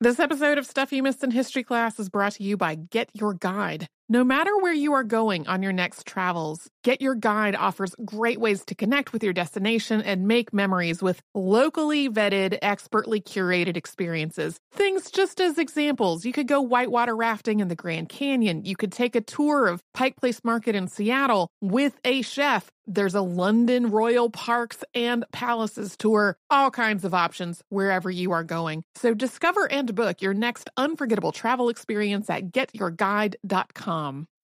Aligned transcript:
This 0.00 0.18
episode 0.18 0.58
of 0.58 0.66
Stuff 0.66 0.92
You 0.92 1.04
Missed 1.04 1.22
in 1.22 1.30
History 1.30 1.62
Class 1.62 2.00
is 2.00 2.08
brought 2.08 2.32
to 2.32 2.42
you 2.42 2.56
by 2.56 2.74
Get 2.74 3.10
Your 3.14 3.32
Guide. 3.32 3.88
No 4.10 4.22
matter 4.22 4.54
where 4.58 4.74
you 4.74 4.92
are 4.92 5.02
going 5.02 5.46
on 5.46 5.62
your 5.62 5.72
next 5.72 6.06
travels, 6.06 6.68
Get 6.82 7.00
Your 7.00 7.14
Guide 7.14 7.56
offers 7.56 7.94
great 8.04 8.38
ways 8.38 8.62
to 8.66 8.74
connect 8.74 9.14
with 9.14 9.24
your 9.24 9.32
destination 9.32 10.02
and 10.02 10.28
make 10.28 10.52
memories 10.52 11.02
with 11.02 11.22
locally 11.34 12.10
vetted, 12.10 12.58
expertly 12.60 13.22
curated 13.22 13.78
experiences. 13.78 14.58
Things 14.72 15.10
just 15.10 15.40
as 15.40 15.56
examples. 15.56 16.26
You 16.26 16.34
could 16.34 16.48
go 16.48 16.60
whitewater 16.60 17.16
rafting 17.16 17.60
in 17.60 17.68
the 17.68 17.74
Grand 17.74 18.10
Canyon. 18.10 18.66
You 18.66 18.76
could 18.76 18.92
take 18.92 19.16
a 19.16 19.22
tour 19.22 19.68
of 19.68 19.80
Pike 19.94 20.16
Place 20.16 20.44
Market 20.44 20.74
in 20.74 20.88
Seattle 20.88 21.48
with 21.62 21.98
a 22.04 22.20
chef. 22.20 22.70
There's 22.86 23.14
a 23.14 23.22
London 23.22 23.90
Royal 23.90 24.28
Parks 24.28 24.84
and 24.94 25.24
Palaces 25.32 25.96
tour. 25.96 26.36
All 26.50 26.70
kinds 26.70 27.06
of 27.06 27.14
options 27.14 27.62
wherever 27.70 28.10
you 28.10 28.32
are 28.32 28.44
going. 28.44 28.82
So 28.96 29.14
discover 29.14 29.66
and 29.72 29.94
book 29.94 30.20
your 30.20 30.34
next 30.34 30.68
unforgettable 30.76 31.32
travel 31.32 31.70
experience 31.70 32.28
at 32.28 32.52
getyourguide.com. 32.52 33.93
Um. 33.94 34.26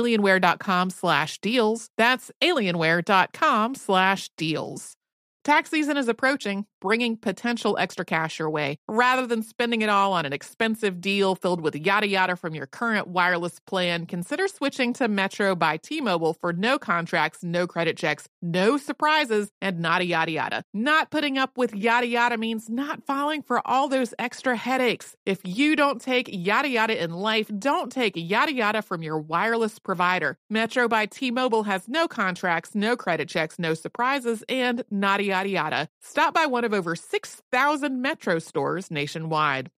alienware.com 0.00 0.90
slash 0.90 1.38
deals. 1.40 1.88
That's 1.96 2.30
alienware.com 2.42 3.74
slash 3.74 4.30
deals. 4.36 4.96
Tax 5.42 5.70
season 5.70 5.96
is 5.96 6.06
approaching, 6.06 6.66
bringing 6.82 7.16
potential 7.16 7.78
extra 7.78 8.04
cash 8.04 8.38
your 8.38 8.50
way. 8.50 8.76
Rather 8.86 9.26
than 9.26 9.42
spending 9.42 9.80
it 9.80 9.88
all 9.88 10.12
on 10.12 10.26
an 10.26 10.34
expensive 10.34 11.00
deal 11.00 11.34
filled 11.34 11.62
with 11.62 11.74
yada 11.74 12.06
yada 12.06 12.36
from 12.36 12.54
your 12.54 12.66
current 12.66 13.06
wireless 13.06 13.58
plan, 13.60 14.04
consider 14.04 14.48
switching 14.48 14.92
to 14.92 15.08
Metro 15.08 15.56
by 15.56 15.78
T 15.78 16.02
Mobile 16.02 16.34
for 16.34 16.52
no 16.52 16.78
contracts, 16.78 17.42
no 17.42 17.66
credit 17.66 17.96
checks, 17.96 18.28
no 18.42 18.76
surprises, 18.76 19.50
and 19.62 19.80
nada 19.80 20.04
yada 20.04 20.30
yada. 20.30 20.62
Not 20.74 21.10
putting 21.10 21.38
up 21.38 21.56
with 21.56 21.74
yada 21.74 22.06
yada 22.06 22.36
means 22.36 22.68
not 22.68 23.06
falling 23.06 23.40
for 23.40 23.66
all 23.66 23.88
those 23.88 24.12
extra 24.18 24.56
headaches. 24.56 25.16
If 25.24 25.40
you 25.44 25.74
don't 25.74 26.02
take 26.02 26.28
yada 26.30 26.68
yada 26.68 27.02
in 27.02 27.12
life, 27.12 27.50
don't 27.58 27.90
take 27.90 28.12
yada 28.14 28.52
yada 28.52 28.82
from 28.82 29.02
your 29.02 29.18
wireless 29.18 29.78
provider. 29.78 30.36
Metro 30.50 30.86
by 30.86 31.06
T 31.06 31.30
Mobile 31.30 31.62
has 31.62 31.88
no 31.88 32.06
contracts, 32.06 32.74
no 32.74 32.94
credit 32.94 33.26
checks, 33.30 33.58
no 33.58 33.72
surprises, 33.72 34.44
and 34.46 34.84
nada 34.90 35.29
yada 35.30 35.48
yada. 35.48 35.88
Stop 36.00 36.34
by 36.34 36.46
one 36.46 36.64
of 36.64 36.74
over 36.74 36.96
6,000 36.96 38.02
Metro 38.02 38.40
stores 38.40 38.90
nationwide. 38.90 39.70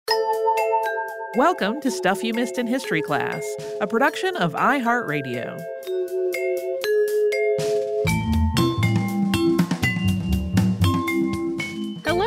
Welcome 1.36 1.80
to 1.82 1.90
Stuff 1.90 2.24
You 2.24 2.32
Missed 2.32 2.58
in 2.58 2.66
History 2.66 3.02
Class, 3.02 3.44
a 3.80 3.86
production 3.86 4.34
of 4.38 4.54
iHeartRadio. 4.54 5.62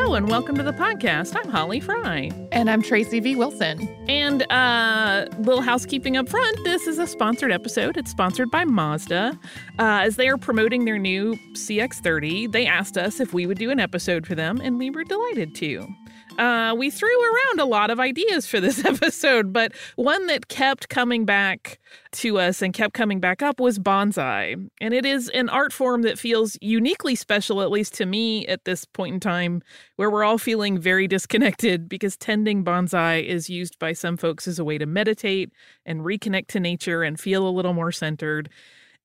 Hello 0.06 0.18
and 0.18 0.30
welcome 0.30 0.56
to 0.56 0.62
the 0.62 0.72
podcast. 0.72 1.36
I'm 1.36 1.50
Holly 1.50 1.80
Fry. 1.80 2.30
And 2.52 2.70
I'm 2.70 2.84
Tracy 2.84 3.20
V. 3.20 3.36
Wilson. 3.36 3.88
And 4.08 4.44
uh 4.52 5.26
little 5.40 5.64
housekeeping 5.64 6.16
up 6.16 6.30
front. 6.30 6.64
This 6.64 6.86
is 6.86 7.00
a 7.00 7.08
sponsored 7.08 7.52
episode. 7.52 7.98
It's 7.98 8.12
sponsored 8.12 8.52
by 8.52 8.66
Mazda. 8.66 9.32
Uh, 9.80 9.82
as 9.82 10.16
they 10.16 10.28
are 10.28 10.38
promoting 10.38 10.86
their 10.86 11.00
new 11.00 11.34
CX30, 11.54 12.52
they 12.52 12.68
asked 12.68 13.00
us 13.00 13.20
if 13.20 13.34
we 13.34 13.48
would 13.48 13.58
do 13.58 13.72
an 13.72 13.80
episode 13.80 14.28
for 14.28 14.36
them, 14.36 14.62
and 14.62 14.78
we 14.78 14.92
were 14.92 15.04
delighted 15.04 15.56
to. 15.56 15.88
Uh, 16.38 16.76
we 16.78 16.90
threw 16.90 17.08
around 17.24 17.60
a 17.62 17.66
lot 17.66 17.90
of 17.90 18.00
ideas 18.00 18.46
for 18.46 18.60
this 18.60 18.84
episode, 18.86 19.54
but 19.54 19.72
one 19.96 20.28
that 20.28 20.50
kept 20.50 20.90
coming 20.90 21.26
back 21.26 21.80
to 22.12 22.38
us 22.40 22.62
and 22.62 22.74
kept 22.74 22.94
coming 22.94 23.20
back 23.20 23.42
up 23.42 23.60
was 23.60 23.80
bonsai. 23.80 24.70
And 24.82 24.94
it 24.94 25.06
is 25.06 25.30
an 25.30 25.48
art 25.48 25.72
form 25.72 26.02
that 26.02 26.20
feels 26.20 26.58
uniquely 26.62 27.16
special, 27.16 27.62
at 27.62 27.72
least 27.72 27.94
to 27.96 28.06
me 28.06 28.46
at 28.48 28.66
this 28.66 28.84
point 28.84 29.14
in 29.14 29.20
time, 29.22 29.62
where 29.96 30.10
we're 30.10 30.26
all 30.26 30.38
feeling 30.38 30.78
very 30.78 31.08
disconnected 31.16 31.88
because 31.88 32.18
tending 32.18 32.66
bonsai 32.66 33.24
is 33.24 33.50
used 33.50 33.80
by 33.80 33.94
some 33.94 34.18
folks 34.18 34.48
as 34.48 34.60
a 34.60 34.66
way 34.66 34.78
to 34.78 34.86
meditate 34.86 35.52
and 35.86 36.02
reconnect 36.02 36.48
to 36.48 36.60
nature 36.60 37.04
and 37.04 37.20
feel 37.20 37.48
a 37.48 37.50
little 37.50 37.74
more 37.74 37.92
centered. 37.92 38.50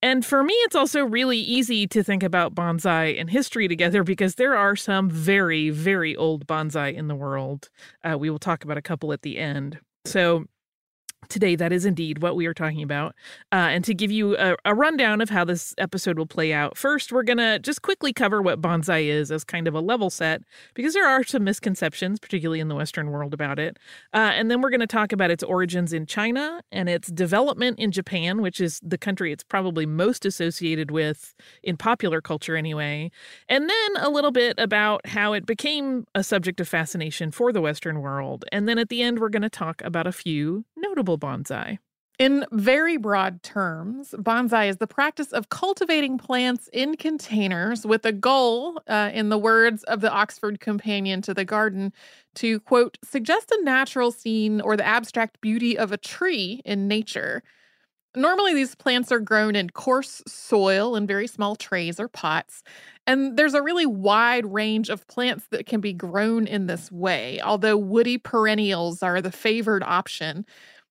And 0.03 0.25
for 0.25 0.43
me, 0.43 0.55
it's 0.55 0.75
also 0.75 1.05
really 1.05 1.38
easy 1.38 1.87
to 1.88 2.03
think 2.03 2.22
about 2.22 2.55
bonsai 2.55 3.21
and 3.21 3.28
history 3.28 3.69
together 3.69 4.03
because 4.03 4.37
there 4.37 4.56
are 4.56 4.75
some 4.75 5.11
very, 5.11 5.69
very 5.71 6.16
old 6.16 6.47
bonsai 6.47 6.94
in 6.94 7.09
the 7.09 7.15
world. 7.15 7.69
Uh, 8.03 8.16
we 8.16 8.31
will 8.31 8.38
talk 8.38 8.65
about 8.65 8.78
a 8.78 8.83
couple 8.83 9.12
at 9.12 9.22
the 9.22 9.37
end. 9.37 9.78
So, 10.06 10.47
Today, 11.28 11.54
that 11.54 11.72
is 11.72 11.84
indeed 11.84 12.22
what 12.22 12.34
we 12.34 12.47
are 12.47 12.54
talking 12.54 12.82
about. 12.82 13.14
Uh, 13.53 13.69
and 13.70 13.84
to 13.84 13.94
give 13.94 14.10
you 14.10 14.36
a, 14.36 14.56
a, 14.64 14.75
rundown 14.75 15.20
of 15.20 15.28
how 15.28 15.44
this 15.44 15.75
episode 15.78 16.19
will 16.19 16.26
play 16.26 16.53
out, 16.53 16.76
first, 16.76 17.12
we're 17.12 17.22
going 17.22 17.38
to 17.38 17.58
just 17.58 17.82
quickly 17.82 18.12
cover 18.12 18.41
what 18.42 18.60
bonsai 18.60 19.04
is 19.04 19.31
as 19.31 19.44
kind 19.44 19.69
of 19.69 19.75
a 19.75 19.81
level 19.81 20.10
set, 20.10 20.42
because 20.75 20.94
there 20.94 21.06
are 21.06 21.22
some 21.22 21.44
misconceptions, 21.44 22.19
particularly 22.19 22.58
in 22.58 22.69
the 22.69 22.75
Western 22.75 23.10
world, 23.10 23.34
about 23.34 23.58
it. 23.58 23.78
Uh, 24.14 24.32
and 24.34 24.50
then 24.50 24.60
we're 24.60 24.70
going 24.70 24.81
to 24.81 24.86
talk 24.86 25.12
about 25.12 25.31
its 25.31 25.44
origins 25.44 25.92
in 25.92 26.06
China 26.06 26.62
and 26.72 26.88
its 26.88 27.08
development 27.08 27.78
in 27.78 27.92
Japan, 27.92 28.41
which 28.41 28.60
is 28.60 28.81
the 28.82 28.98
country 28.98 29.31
it's 29.31 29.44
probably 29.44 29.87
most 29.87 30.25
associated 30.25 30.91
with 30.91 31.34
in 31.62 31.76
popular 31.76 32.20
culture, 32.20 32.56
anyway. 32.56 33.10
And 33.48 33.69
then 33.69 33.97
a 33.98 34.08
little 34.08 34.32
bit 34.32 34.54
about 34.58 35.06
how 35.06 35.34
it 35.34 35.47
became 35.47 36.06
a 36.14 36.25
subject 36.25 36.60
of 36.60 36.69
fascination 36.69 37.31
for 37.31 37.52
the 37.52 37.60
Western 37.60 38.00
world. 38.00 38.44
And 38.50 38.69
then 38.69 38.78
at 38.78 38.88
the 38.88 39.02
end, 39.02 39.20
we're 39.20 39.28
going 39.28 39.42
to 39.42 39.50
talk 39.50 39.82
about 39.82 40.06
a 40.06 40.12
few 40.12 40.64
notable 40.76 41.09
bonsai. 41.19 41.78
In 42.19 42.44
very 42.53 42.98
broad 42.98 43.43
terms, 43.43 44.15
bonsai 44.19 44.69
is 44.69 44.76
the 44.76 44.87
practice 44.87 45.32
of 45.32 45.48
cultivating 45.48 46.19
plants 46.19 46.69
in 46.71 46.98
containers 46.98 47.87
with 47.87 48.04
a 48.04 48.12
goal, 48.12 48.82
uh, 48.87 49.10
in 49.15 49.31
the 49.31 49.38
words 49.38 49.84
of 49.84 50.03
the 50.03 50.12
Oxford 50.12 50.60
Companion 50.60 51.22
to 51.22 51.32
the 51.32 51.47
Garden, 51.47 51.94
to 52.34 52.60
quote, 52.60 52.99
suggest 53.03 53.50
a 53.50 53.65
natural 53.65 54.10
scene 54.12 54.60
or 54.60 54.76
the 54.76 54.87
abstract 54.87 55.41
beauty 55.41 55.78
of 55.78 55.93
a 55.93 55.97
tree 55.97 56.60
in 56.66 56.87
nature. 56.87 57.43
Normally, 58.15 58.54
these 58.54 58.75
plants 58.75 59.12
are 59.12 59.20
grown 59.20 59.54
in 59.56 59.70
coarse 59.70 60.20
soil 60.26 60.97
in 60.97 61.06
very 61.06 61.28
small 61.28 61.54
trays 61.54 62.00
or 62.00 62.09
pots. 62.09 62.65
And 63.06 63.37
there's 63.38 63.54
a 63.54 63.62
really 63.62 63.87
wide 63.87 64.44
range 64.53 64.91
of 64.91 65.06
plants 65.06 65.47
that 65.53 65.65
can 65.66 65.81
be 65.81 65.93
grown 65.93 66.47
in 66.47 66.66
this 66.66 66.91
way, 66.93 67.41
although 67.41 67.76
woody 67.76 68.19
perennials 68.19 69.03
are 69.03 69.22
the 69.22 69.32
favored 69.32 69.84
option. 69.84 70.44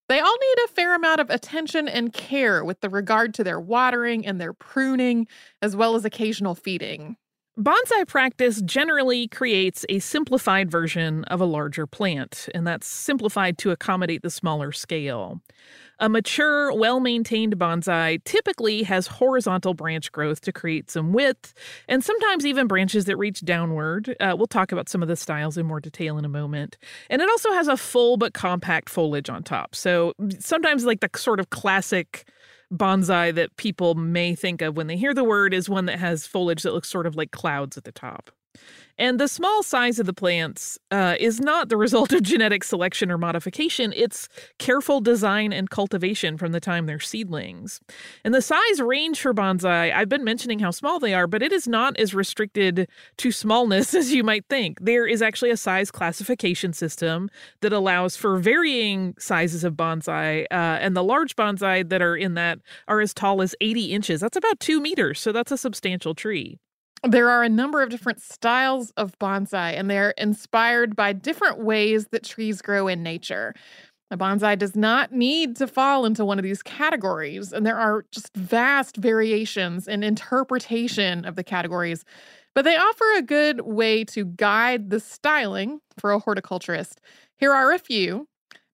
They 0.10 0.20
all 0.20 0.38
need 0.42 0.64
a 0.66 0.74
fair 0.74 0.96
amount 0.96 1.22
of 1.22 1.30
attention 1.30 1.88
and 1.88 2.12
care 2.12 2.66
with 2.66 2.82
the 2.82 2.90
regard 2.90 3.34
to 3.36 3.44
their 3.44 3.60
watering 3.60 4.26
and 4.26 4.42
their 4.42 4.54
pruning, 4.54 5.28
as 5.62 5.76
well 5.76 5.96
as 5.96 6.04
occasional 6.04 6.56
feeding. 6.56 7.16
Bonsai 7.60 8.08
practice 8.08 8.62
generally 8.62 9.28
creates 9.28 9.86
a 9.90 10.00
simplified 10.00 10.72
version 10.72 11.26
of 11.26 11.42
a 11.42 11.46
larger 11.46 11.86
plant, 11.86 12.48
and 12.56 12.66
that's 12.66 12.88
simplified 12.88 13.58
to 13.58 13.72
accommodate 13.72 14.22
the 14.22 14.30
smaller 14.30 14.72
scale. 14.72 15.42
A 16.00 16.08
mature, 16.08 16.72
well 16.72 17.02
maintained 17.02 17.60
bonsai 17.60 18.24
typically 18.24 18.84
has 18.84 19.08
horizontal 19.08 19.74
branch 19.74 20.10
growth 20.14 20.40
to 20.42 20.54
create 20.54 20.90
some 20.90 21.12
width, 21.12 21.54
and 21.90 22.02
sometimes 22.02 22.46
even 22.46 22.66
branches 22.66 23.04
that 23.06 23.18
reach 23.18 23.42
downward. 23.42 24.16
Uh, 24.22 24.36
we'll 24.38 24.48
talk 24.48 24.72
about 24.72 24.88
some 24.88 25.02
of 25.02 25.10
the 25.10 25.18
styles 25.18 25.58
in 25.58 25.66
more 25.66 25.82
detail 25.82 26.18
in 26.18 26.24
a 26.24 26.30
moment. 26.30 26.78
And 27.10 27.22
it 27.22 27.28
also 27.28 27.52
has 27.52 27.68
a 27.68 27.76
full 27.76 28.16
but 28.16 28.34
compact 28.34 28.88
foliage 28.90 29.30
on 29.30 29.44
top. 29.44 29.76
So 29.76 30.14
sometimes, 30.40 30.86
like 30.86 31.02
the 31.02 31.10
sort 31.14 31.42
of 31.42 31.50
classic 31.50 32.26
bonsai 32.74 33.34
that 33.34 33.56
people 33.58 33.96
may 33.96 34.36
think 34.36 34.62
of 34.62 34.78
when 34.78 34.88
they 34.88 34.98
hear 34.98 35.14
the 35.14 35.24
word 35.24 35.54
is 35.54 35.70
one 35.70 35.86
that 35.86 36.00
has 36.00 36.28
foliage 36.28 36.64
that 36.64 36.74
looks 36.74 36.90
sort 36.90 37.08
of 37.08 37.16
like 37.16 37.32
clouds 37.32 37.78
at 37.78 37.84
the 37.84 37.92
top. 37.92 38.32
And 39.00 39.18
the 39.18 39.30
small 39.30 39.64
size 39.64 39.98
of 39.98 40.06
the 40.06 40.14
plants 40.14 40.78
uh, 40.92 41.16
is 41.20 41.40
not 41.40 41.70
the 41.70 41.78
result 41.86 42.12
of 42.12 42.22
genetic 42.22 42.66
selection 42.66 43.10
or 43.10 43.18
modification. 43.18 43.94
It's 43.96 44.28
careful 44.60 45.00
design 45.00 45.54
and 45.54 45.70
cultivation 45.70 46.38
from 46.38 46.52
the 46.52 46.60
time 46.60 46.86
they're 46.86 47.00
seedlings. 47.00 47.80
And 48.26 48.34
the 48.34 48.42
size 48.42 48.82
range 48.82 49.22
for 49.22 49.34
bonsai, 49.34 49.94
I've 49.94 50.10
been 50.10 50.26
mentioning 50.26 50.60
how 50.60 50.72
small 50.72 51.00
they 51.00 51.14
are, 51.14 51.28
but 51.28 51.42
it 51.42 51.54
is 51.54 51.66
not 51.66 51.98
as 51.98 52.14
restricted 52.14 52.90
to 53.18 53.32
smallness 53.32 53.94
as 53.96 54.12
you 54.12 54.24
might 54.24 54.46
think. 54.50 54.80
There 54.82 55.08
is 55.08 55.22
actually 55.22 55.52
a 55.52 55.58
size 55.58 55.92
classification 55.92 56.74
system 56.74 57.30
that 57.62 57.72
allows 57.72 58.18
for 58.18 58.38
varying 58.38 59.16
sizes 59.18 59.64
of 59.64 59.76
bonsai. 59.76 60.44
Uh, 60.52 60.78
and 60.82 60.96
the 60.96 61.04
large 61.04 61.38
bonsai 61.38 61.88
that 61.88 62.02
are 62.02 62.18
in 62.18 62.34
that 62.34 62.60
are 62.90 63.00
as 63.00 63.14
tall 63.14 63.42
as 63.42 63.56
80 63.62 63.94
inches. 63.94 64.20
That's 64.20 64.36
about 64.36 64.60
two 64.60 64.82
meters. 64.82 65.22
So 65.22 65.32
that's 65.32 65.54
a 65.54 65.58
substantial 65.58 66.14
tree. 66.14 66.60
There 67.04 67.30
are 67.30 67.44
a 67.44 67.50
number 67.50 67.82
of 67.82 67.90
different 67.90 68.22
styles 68.22 68.92
of 68.92 69.18
bonsai, 69.20 69.78
and 69.78 69.90
they're 69.90 70.12
inspired 70.12 70.96
by 70.96 71.14
different 71.14 71.60
ways 71.60 72.08
that 72.08 72.24
trees 72.24 72.62
grow 72.62 72.88
in 72.88 73.04
nature. 73.04 73.54
A 74.12 74.18
bonsai 74.18 74.58
does 74.58 74.76
not 74.76 75.14
need 75.14 75.56
to 75.58 75.68
fall 75.68 76.06
into 76.06 76.26
one 76.26 76.40
of 76.40 76.44
these 76.44 76.64
categories, 76.64 77.54
and 77.54 77.66
there 77.66 77.78
are 77.78 78.06
just 78.12 78.36
vast 78.36 78.98
variations 78.98 79.88
in 79.88 80.04
interpretation 80.04 81.26
of 81.26 81.36
the 81.36 81.44
categories. 81.44 82.04
But 82.56 82.66
they 82.66 82.76
offer 82.76 83.06
a 83.16 83.22
good 83.22 83.62
way 83.62 84.04
to 84.06 84.26
guide 84.26 84.90
the 84.90 85.00
styling 85.00 85.80
for 85.98 86.12
a 86.12 86.20
horticulturist. 86.20 87.00
Here 87.38 87.54
are 87.54 87.72
a 87.72 87.80
few, 87.80 88.28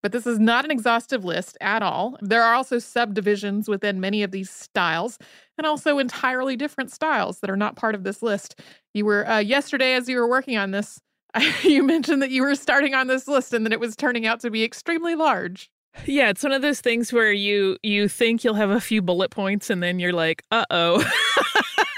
but 0.06 0.12
this 0.12 0.28
is 0.28 0.38
not 0.38 0.64
an 0.66 0.70
exhaustive 0.70 1.26
list 1.26 1.58
at 1.62 1.82
all. 1.82 2.16
There 2.22 2.44
are 2.44 2.54
also 2.54 2.78
subdivisions 2.78 3.68
within 3.68 4.00
many 4.00 4.22
of 4.22 4.30
these 4.30 4.52
styles, 4.52 5.18
and 5.58 5.66
also 5.66 5.98
entirely 5.98 6.56
different 6.56 6.92
styles 6.92 7.40
that 7.40 7.50
are 7.50 7.58
not 7.58 7.76
part 7.76 7.96
of 7.96 8.04
this 8.04 8.22
list. 8.22 8.60
You 8.94 9.06
were 9.06 9.28
uh, 9.28 9.40
yesterday, 9.40 9.96
as 9.96 10.08
you 10.08 10.18
were 10.18 10.30
working 10.30 10.58
on 10.58 10.70
this, 10.70 11.02
you 11.64 11.82
mentioned 11.82 12.22
that 12.22 12.30
you 12.30 12.44
were 12.44 12.54
starting 12.54 12.94
on 12.94 13.08
this 13.08 13.28
list 13.28 13.52
and 13.52 13.66
that 13.66 13.74
it 13.74 13.80
was 13.80 13.96
turning 13.96 14.28
out 14.28 14.42
to 14.42 14.52
be 14.52 14.64
extremely 14.64 15.16
large. 15.16 15.72
Yeah, 16.06 16.30
it's 16.30 16.44
one 16.44 16.52
of 16.52 16.62
those 16.62 16.82
things 16.82 17.12
where 17.12 17.32
you 17.32 17.78
you 17.82 18.08
think 18.08 18.44
you'll 18.44 18.54
have 18.54 18.70
a 18.70 18.80
few 18.80 19.02
bullet 19.02 19.32
points 19.32 19.72
and 19.72 19.82
then 19.82 19.98
you're 19.98 20.14
like, 20.14 20.44
"Uh 20.52 20.66
oh." 20.70 21.04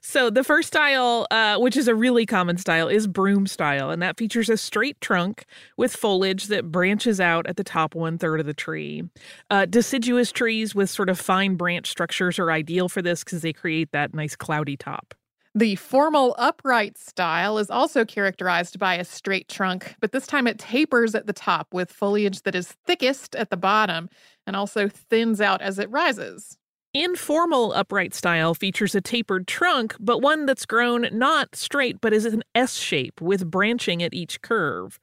so 0.00 0.30
the 0.30 0.44
first 0.44 0.68
style, 0.68 1.26
uh, 1.30 1.58
which 1.58 1.76
is 1.76 1.88
a 1.88 1.94
really 1.94 2.26
common 2.26 2.56
style, 2.56 2.88
is 2.88 3.06
broom 3.06 3.46
style, 3.46 3.90
and 3.90 4.02
that 4.02 4.16
features 4.16 4.48
a 4.48 4.56
straight 4.56 5.00
trunk 5.00 5.44
with 5.76 5.94
foliage 5.94 6.46
that 6.46 6.70
branches 6.70 7.20
out 7.20 7.46
at 7.46 7.56
the 7.56 7.64
top 7.64 7.94
one 7.94 8.18
third 8.18 8.40
of 8.40 8.46
the 8.46 8.54
tree. 8.54 9.04
Uh, 9.50 9.66
deciduous 9.66 10.32
trees 10.32 10.74
with 10.74 10.90
sort 10.90 11.08
of 11.08 11.18
fine 11.18 11.56
branch 11.56 11.88
structures 11.88 12.38
are 12.38 12.50
ideal 12.50 12.88
for 12.88 13.02
this 13.02 13.24
because 13.24 13.42
they 13.42 13.52
create 13.52 13.92
that 13.92 14.14
nice 14.14 14.36
cloudy 14.36 14.76
top. 14.76 15.14
The 15.54 15.76
formal 15.76 16.34
upright 16.38 16.96
style 16.96 17.58
is 17.58 17.68
also 17.68 18.06
characterized 18.06 18.78
by 18.78 18.94
a 18.94 19.04
straight 19.04 19.48
trunk, 19.48 19.96
but 20.00 20.12
this 20.12 20.26
time 20.26 20.46
it 20.46 20.58
tapers 20.58 21.14
at 21.14 21.26
the 21.26 21.34
top 21.34 21.74
with 21.74 21.92
foliage 21.92 22.42
that 22.42 22.54
is 22.54 22.72
thickest 22.86 23.36
at 23.36 23.50
the 23.50 23.58
bottom 23.58 24.08
and 24.46 24.56
also 24.56 24.88
thins 24.88 25.42
out 25.42 25.60
as 25.60 25.78
it 25.78 25.90
rises. 25.90 26.56
Informal 26.94 27.72
upright 27.72 28.12
style 28.12 28.52
features 28.52 28.94
a 28.94 29.00
tapered 29.00 29.46
trunk, 29.46 29.96
but 29.98 30.18
one 30.18 30.44
that's 30.44 30.66
grown 30.66 31.08
not 31.10 31.56
straight 31.56 32.02
but 32.02 32.12
is 32.12 32.26
an 32.26 32.44
S 32.54 32.74
shape 32.74 33.18
with 33.18 33.50
branching 33.50 34.02
at 34.02 34.12
each 34.12 34.42
curve. 34.42 35.00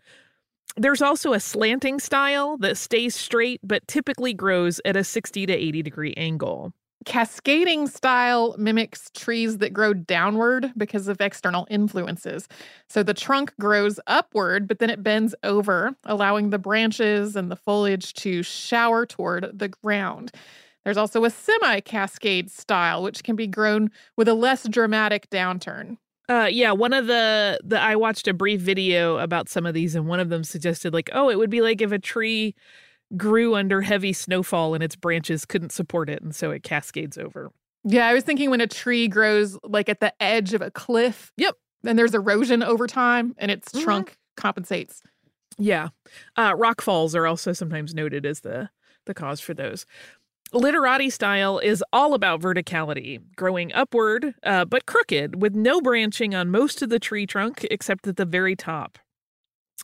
There's 0.78 1.02
also 1.02 1.34
a 1.34 1.40
slanting 1.40 2.00
style 2.00 2.58
that 2.58 2.78
stays 2.78 3.16
straight 3.16 3.60
but 3.64 3.88
typically 3.88 4.36
grows 4.36 4.80
at 4.86 4.96
a 4.96 5.04
60 5.04 5.48
to 5.48 5.54
80 5.54 5.82
degree 5.82 6.14
angle. 6.16 6.74
Cascading 7.06 7.88
style 7.88 8.56
mimics 8.60 9.10
trees 9.16 9.58
that 9.58 9.74
grow 9.74 9.96
downward 9.96 10.72
because 10.78 11.08
of 11.08 11.20
external 11.20 11.66
influences. 11.72 12.48
So 12.88 13.02
the 13.02 13.16
trunk 13.16 13.52
grows 13.60 14.00
upward, 14.06 14.68
but 14.68 14.78
then 14.78 14.92
it 14.92 15.02
bends 15.02 15.34
over, 15.42 15.96
allowing 16.06 16.52
the 16.52 16.60
branches 16.60 17.36
and 17.36 17.50
the 17.50 17.56
foliage 17.56 18.14
to 18.16 18.44
shower 18.44 19.08
toward 19.08 19.58
the 19.58 19.70
ground. 19.70 20.32
There's 20.84 20.98
also 20.98 21.26
a 21.26 21.30
semi 21.30 21.82
cascade 21.82 22.50
style, 22.50 23.04
which 23.04 23.24
can 23.24 23.36
be 23.36 23.48
grown 23.48 23.92
with 24.16 24.28
a 24.28 24.34
less 24.34 24.68
dramatic 24.68 25.30
downturn. 25.30 25.98
Uh, 26.30 26.48
yeah, 26.50 26.72
one 26.72 26.94
of 26.94 27.08
the 27.08 27.60
the 27.64 27.80
I 27.80 27.96
watched 27.96 28.28
a 28.28 28.34
brief 28.34 28.62
video 28.62 29.18
about 29.18 29.50
some 29.50 29.66
of 29.66 29.74
these, 29.74 29.96
and 29.96 30.08
one 30.08 30.20
of 30.20 30.30
them 30.30 30.44
suggested 30.44 30.94
like, 30.94 31.10
oh, 31.14 31.30
it 31.30 31.38
would 31.38 31.50
be 31.50 31.62
like 31.62 31.82
if 31.82 31.92
a 31.92 32.00
tree 32.00 32.56
grew 33.18 33.56
under 33.56 33.82
heavy 33.82 34.14
snowfall 34.14 34.76
and 34.76 34.84
its 34.84 34.96
branches 34.96 35.46
couldn't 35.46 35.72
support 35.72 36.10
it, 36.10 36.22
and 36.22 36.36
so 36.36 36.52
it 36.52 36.64
cascades 36.64 37.18
over. 37.18 37.52
Yeah, 37.84 38.08
I 38.08 38.14
was 38.14 38.24
thinking 38.24 38.50
when 38.50 38.62
a 38.62 38.68
tree 38.68 39.08
grows 39.08 39.58
like 39.64 39.90
at 39.90 40.00
the 40.00 40.14
edge 40.22 40.54
of 40.54 40.62
a 40.62 40.70
cliff. 40.70 41.32
Yep. 41.38 41.56
And 41.86 41.98
there's 41.98 42.14
erosion 42.14 42.62
over 42.62 42.88
time, 42.88 43.34
and 43.38 43.50
its 43.50 43.70
mm-hmm. 43.70 43.84
trunk 43.84 44.18
compensates. 44.36 45.02
Yeah, 45.58 45.90
uh, 46.38 46.54
rock 46.58 46.82
falls 46.82 47.16
are 47.16 47.26
also 47.26 47.54
sometimes 47.54 47.94
noted 47.94 48.26
as 48.26 48.42
the 48.42 48.70
the 49.06 49.14
cause 49.14 49.40
for 49.42 49.54
those. 49.54 49.86
Literati 50.52 51.12
style 51.12 51.60
is 51.60 51.84
all 51.94 52.16
about 52.16 52.42
verticality, 52.42 53.22
growing 53.36 53.72
upward 53.74 54.34
uh, 54.42 54.66
but 54.66 54.88
crooked, 54.88 55.40
with 55.40 55.54
no 55.54 55.80
branching 55.80 56.34
on 56.34 56.50
most 56.50 56.82
of 56.82 56.90
the 56.90 56.98
tree 56.98 57.28
trunk 57.28 57.68
except 57.70 58.08
at 58.08 58.16
the 58.16 58.26
very 58.26 58.56
top. 58.56 58.98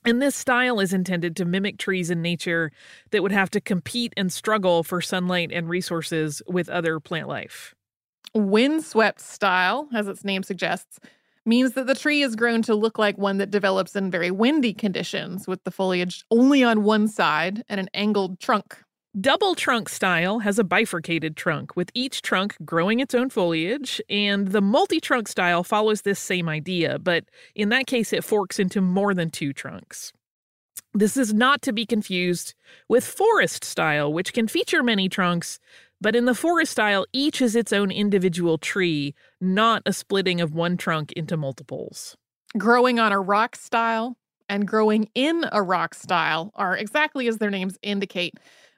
And 0.03 0.19
this 0.19 0.35
style 0.35 0.79
is 0.79 0.91
intended 0.91 1.35
to 1.35 1.45
mimic 1.45 1.77
trees 1.77 2.09
in 2.09 2.23
nature 2.23 2.71
that 3.11 3.21
would 3.21 3.31
have 3.31 3.51
to 3.51 3.61
compete 3.61 4.13
and 4.17 4.33
struggle 4.33 4.81
for 4.81 5.01
sunlight 5.01 5.51
and 5.53 5.69
resources 5.69 6.41
with 6.47 6.67
other 6.67 6.99
plant 6.99 7.27
life. 7.27 7.75
Windswept 8.33 9.21
style, 9.21 9.87
as 9.93 10.07
its 10.07 10.23
name 10.23 10.41
suggests, 10.41 10.99
means 11.45 11.73
that 11.73 11.85
the 11.85 11.95
tree 11.95 12.23
is 12.23 12.35
grown 12.35 12.63
to 12.63 12.73
look 12.73 12.97
like 12.97 13.19
one 13.19 13.37
that 13.37 13.51
develops 13.51 13.95
in 13.95 14.09
very 14.09 14.31
windy 14.31 14.73
conditions, 14.73 15.47
with 15.47 15.63
the 15.63 15.71
foliage 15.71 16.25
only 16.31 16.63
on 16.63 16.83
one 16.83 17.07
side 17.07 17.63
and 17.69 17.79
an 17.79 17.89
angled 17.93 18.39
trunk. 18.39 18.79
Double 19.21 19.55
trunk 19.55 19.87
style 19.87 20.39
has 20.39 20.59
a 20.59 20.63
bifurcated 20.63 21.37
trunk, 21.37 21.73
with 21.77 21.89
each 21.93 22.21
trunk 22.21 22.57
growing 22.65 22.99
its 22.99 23.15
own 23.15 23.29
foliage, 23.29 24.01
and 24.09 24.49
the 24.49 24.59
multi 24.59 24.99
trunk 24.99 25.29
style 25.29 25.63
follows 25.63 26.01
this 26.01 26.19
same 26.19 26.49
idea, 26.49 26.99
but 26.99 27.23
in 27.55 27.69
that 27.69 27.87
case, 27.87 28.11
it 28.11 28.25
forks 28.25 28.59
into 28.59 28.81
more 28.81 29.13
than 29.13 29.29
two 29.29 29.53
trunks. 29.53 30.11
This 30.93 31.15
is 31.15 31.33
not 31.33 31.61
to 31.61 31.71
be 31.71 31.85
confused 31.85 32.55
with 32.89 33.05
forest 33.05 33.63
style, 33.63 34.11
which 34.11 34.33
can 34.33 34.49
feature 34.49 34.83
many 34.83 35.07
trunks, 35.07 35.59
but 36.01 36.13
in 36.13 36.25
the 36.25 36.35
forest 36.35 36.73
style, 36.73 37.05
each 37.13 37.41
is 37.41 37.55
its 37.55 37.71
own 37.71 37.91
individual 37.91 38.57
tree, 38.57 39.15
not 39.39 39.81
a 39.85 39.93
splitting 39.93 40.41
of 40.41 40.53
one 40.53 40.75
trunk 40.75 41.13
into 41.13 41.37
multiples. 41.37 42.17
Growing 42.57 42.99
on 42.99 43.13
a 43.13 43.19
rock 43.21 43.55
style 43.55 44.17
and 44.49 44.67
growing 44.67 45.09
in 45.15 45.45
a 45.53 45.61
rock 45.61 45.93
style 45.93 46.51
are 46.55 46.75
exactly 46.75 47.29
as 47.29 47.37
their 47.37 47.49
names 47.49 47.77
indicate 47.81 48.33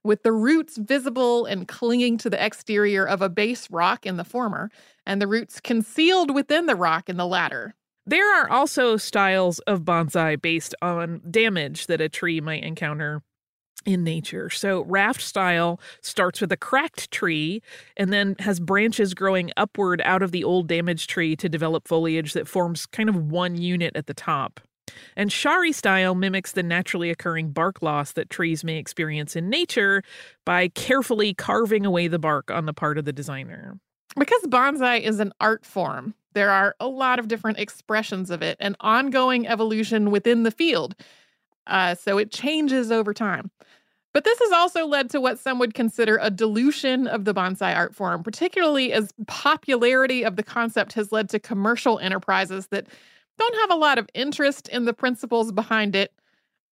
with 0.07 0.23
the 0.23 0.31
roots 0.31 0.77
visible 0.77 1.45
and 1.45 1.67
clinging 1.67 2.17
to 2.17 2.29
the 2.29 2.43
exterior 2.43 3.05
of 3.05 3.21
a 3.21 3.29
base 3.29 3.69
rock 3.69 4.05
in 4.05 4.17
the 4.17 4.23
former, 4.23 4.71
and 5.05 5.21
the 5.21 5.27
roots 5.27 5.59
concealed 5.59 6.33
within 6.33 6.65
the 6.65 6.75
rock 6.75 7.09
in 7.09 7.17
the 7.17 7.27
latter. 7.27 7.75
There 8.05 8.41
are 8.41 8.49
also 8.49 8.95
styles 8.95 9.59
of 9.59 9.81
bonsai 9.81 10.41
based 10.41 10.73
on 10.81 11.21
damage 11.29 11.87
that 11.87 11.99
a 11.99 12.07
tree 12.07 12.39
might 12.39 12.63
encounter 12.63 13.21
in 13.85 14.03
nature. 14.03 14.49
So, 14.49 14.83
raft 14.85 15.21
style 15.21 15.79
starts 16.01 16.41
with 16.41 16.51
a 16.51 16.57
cracked 16.57 17.11
tree 17.11 17.61
and 17.95 18.11
then 18.11 18.35
has 18.39 18.59
branches 18.59 19.13
growing 19.13 19.51
upward 19.57 20.01
out 20.05 20.21
of 20.21 20.31
the 20.31 20.43
old 20.43 20.67
damaged 20.67 21.09
tree 21.09 21.35
to 21.35 21.49
develop 21.49 21.87
foliage 21.87 22.33
that 22.33 22.47
forms 22.47 22.85
kind 22.85 23.09
of 23.09 23.15
one 23.29 23.57
unit 23.57 23.95
at 23.95 24.07
the 24.07 24.13
top. 24.13 24.61
And 25.15 25.31
Shari 25.31 25.71
style 25.71 26.15
mimics 26.15 26.53
the 26.53 26.63
naturally 26.63 27.09
occurring 27.09 27.51
bark 27.51 27.81
loss 27.81 28.13
that 28.13 28.29
trees 28.29 28.63
may 28.63 28.77
experience 28.77 29.35
in 29.35 29.49
nature 29.49 30.03
by 30.45 30.69
carefully 30.69 31.33
carving 31.33 31.85
away 31.85 32.07
the 32.07 32.19
bark 32.19 32.51
on 32.51 32.65
the 32.65 32.73
part 32.73 32.97
of 32.97 33.05
the 33.05 33.13
designer. 33.13 33.79
Because 34.17 34.41
bonsai 34.43 35.01
is 35.01 35.19
an 35.19 35.31
art 35.39 35.65
form, 35.65 36.15
there 36.33 36.49
are 36.49 36.75
a 36.79 36.87
lot 36.87 37.19
of 37.19 37.27
different 37.27 37.59
expressions 37.59 38.29
of 38.29 38.41
it 38.41 38.57
and 38.59 38.75
ongoing 38.79 39.47
evolution 39.47 40.11
within 40.11 40.43
the 40.43 40.51
field. 40.51 40.95
Uh, 41.67 41.95
so 41.95 42.17
it 42.17 42.31
changes 42.31 42.91
over 42.91 43.13
time. 43.13 43.51
But 44.13 44.23
this 44.23 44.39
has 44.39 44.51
also 44.51 44.87
led 44.87 45.11
to 45.11 45.21
what 45.21 45.37
some 45.37 45.59
would 45.59 45.75
consider 45.75 46.17
a 46.19 46.31
dilution 46.31 47.05
of 47.05 47.25
the 47.25 47.35
bonsai 47.35 47.75
art 47.75 47.93
form, 47.93 48.23
particularly 48.23 48.91
as 48.91 49.13
popularity 49.27 50.23
of 50.23 50.37
the 50.37 50.43
concept 50.43 50.93
has 50.93 51.11
led 51.11 51.29
to 51.29 51.39
commercial 51.39 51.99
enterprises 51.99 52.67
that 52.67 52.87
don't 53.37 53.55
have 53.55 53.71
a 53.71 53.79
lot 53.79 53.97
of 53.97 54.09
interest 54.13 54.67
in 54.69 54.85
the 54.85 54.93
principles 54.93 55.51
behind 55.51 55.95
it. 55.95 56.11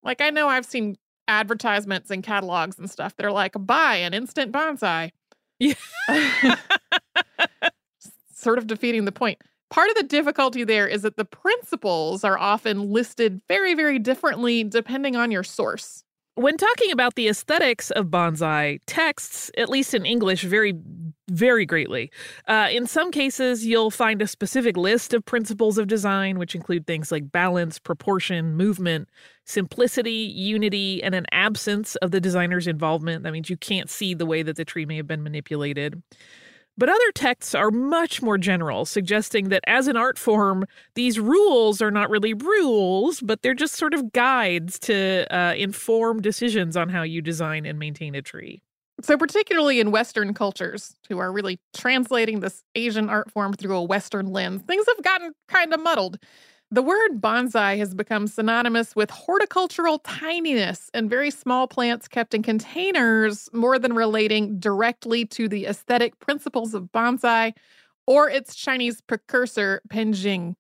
Like, 0.03 0.21
I 0.21 0.31
know 0.31 0.49
I've 0.49 0.67
seen 0.67 0.97
advertisements 1.29 2.11
and 2.11 2.23
catalogs 2.23 2.79
and 2.79 2.91
stuff 2.91 3.17
that 3.17 3.27
are 3.27 3.33
like, 3.33 3.55
buy 3.59 3.97
an 3.97 4.15
instant 4.15 4.53
bonsai. 4.53 5.11
Yeah. 5.59 5.75
sort 8.35 8.59
of 8.59 8.67
defeating 8.67 9.05
the 9.05 9.13
point. 9.13 9.41
Part 9.71 9.89
of 9.89 9.95
the 9.95 10.03
difficulty 10.03 10.65
there 10.65 10.87
is 10.87 11.03
that 11.03 11.17
the 11.17 11.25
principles 11.25 12.25
are 12.25 12.39
often 12.39 12.91
listed 12.93 13.41
very, 13.49 13.75
very 13.75 13.99
differently 13.99 14.65
depending 14.65 15.17
on 15.17 15.31
your 15.31 15.45
source. 15.45 16.05
When 16.35 16.57
talking 16.57 16.91
about 16.93 17.15
the 17.15 17.29
aesthetics 17.29 17.91
of 17.91 18.07
bonsai, 18.07 18.81
texts, 18.87 19.51
at 19.59 19.69
least 19.69 19.93
in 19.93 20.07
English, 20.07 20.45
vary 20.45 20.75
very 21.29 21.67
greatly. 21.67 22.11
Uh, 22.49 22.69
in 22.71 22.87
some 22.87 23.11
cases, 23.11 23.67
you'll 23.67 23.91
find 23.91 24.23
a 24.23 24.27
specific 24.27 24.77
list 24.77 25.13
of 25.13 25.25
principles 25.27 25.77
of 25.77 25.89
design, 25.89 26.39
which 26.39 26.55
include 26.55 26.87
things 26.87 27.13
like 27.13 27.31
balance, 27.31 27.79
proportion, 27.79 28.55
movement, 28.55 29.09
simplicity, 29.45 30.11
unity, 30.11 31.03
and 31.03 31.15
an 31.15 31.27
absence 31.33 31.97
of 31.97 32.13
the 32.13 32.21
designer's 32.21 32.67
involvement. 32.67 33.25
That 33.25 33.33
means 33.33 33.51
you 33.51 33.59
can't 33.59 33.91
see 33.91 34.15
the 34.15 34.27
way 34.27 34.43
that 34.43 34.57
the 34.57 34.65
tree 34.65 34.87
may 34.87 34.97
have 34.97 35.07
been 35.07 35.23
manipulated. 35.23 36.03
But 36.79 36.89
other 36.89 37.13
texts 37.15 37.55
are 37.55 37.71
much 37.71 38.23
more 38.23 38.39
general, 38.39 38.87
suggesting 38.87 39.51
that 39.51 39.63
as 39.67 39.89
an 39.89 39.97
art 39.97 40.19
form, 40.19 40.65
these 40.95 41.21
rules 41.21 41.83
are 41.83 41.91
not 41.91 42.09
really 42.09 42.33
rules, 42.33 43.21
but 43.21 43.43
they're 43.43 43.55
just 43.55 43.75
sort 43.75 43.93
of 43.93 44.13
guides 44.13 44.79
to 44.81 45.27
uh, 45.35 45.55
inform 45.55 46.23
decisions 46.23 46.77
on 46.77 46.89
how 46.89 47.03
you 47.03 47.21
design 47.21 47.67
and 47.67 47.79
maintain 47.79 48.15
a 48.15 48.23
tree. 48.23 48.63
So, 49.03 49.19
particularly 49.19 49.81
in 49.81 49.91
Western 49.91 50.33
cultures 50.33 50.95
who 51.09 51.19
are 51.19 51.33
really 51.33 51.59
translating 51.75 52.41
this 52.41 52.63
Asian 52.75 53.11
art 53.11 53.31
form 53.31 53.53
through 53.53 53.77
a 53.77 53.83
Western 53.83 54.27
lens, 54.27 54.63
things 54.63 54.87
have 54.87 55.05
gotten 55.05 55.33
kind 55.49 55.75
of 55.75 55.81
muddled. 55.81 56.19
The 56.73 56.83
word 56.83 57.21
bonsai 57.21 57.77
has 57.77 57.93
become 57.93 58.27
synonymous 58.27 58.97
with 58.97 59.11
horticultural 59.11 59.99
tininess 59.99 60.89
and 60.95 61.11
very 61.11 61.31
small 61.31 61.69
plants 61.69 62.09
kept 62.09 62.33
in 62.33 62.43
containers 62.43 63.51
more 63.53 63.79
than 63.79 63.93
relating 63.93 64.59
directly 64.59 65.27
to 65.27 65.51
the 65.51 65.67
aesthetic 65.67 66.19
principles 66.19 66.73
of 66.73 66.85
bonsai 66.85 67.53
or 68.07 68.31
its 68.31 68.55
Chinese 68.55 69.03
precursor, 69.03 69.83
penjing. 69.91 70.55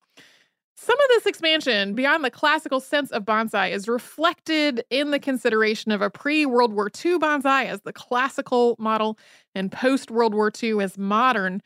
Some 0.76 0.98
of 0.98 1.08
this 1.08 1.24
expansion 1.24 1.94
beyond 1.94 2.22
the 2.22 2.30
classical 2.30 2.80
sense 2.80 3.10
of 3.10 3.24
bonsai 3.24 3.70
is 3.70 3.88
reflected 3.88 4.84
in 4.90 5.12
the 5.12 5.18
consideration 5.18 5.92
of 5.92 6.02
a 6.02 6.10
pre 6.10 6.44
World 6.44 6.74
War 6.74 6.88
II 6.88 7.20
bonsai 7.20 7.64
as 7.64 7.80
the 7.82 7.92
classical 7.94 8.76
model 8.78 9.18
and 9.54 9.72
post 9.72 10.10
World 10.10 10.34
War 10.34 10.52
II 10.62 10.82
as 10.82 10.98
modern. 10.98 11.62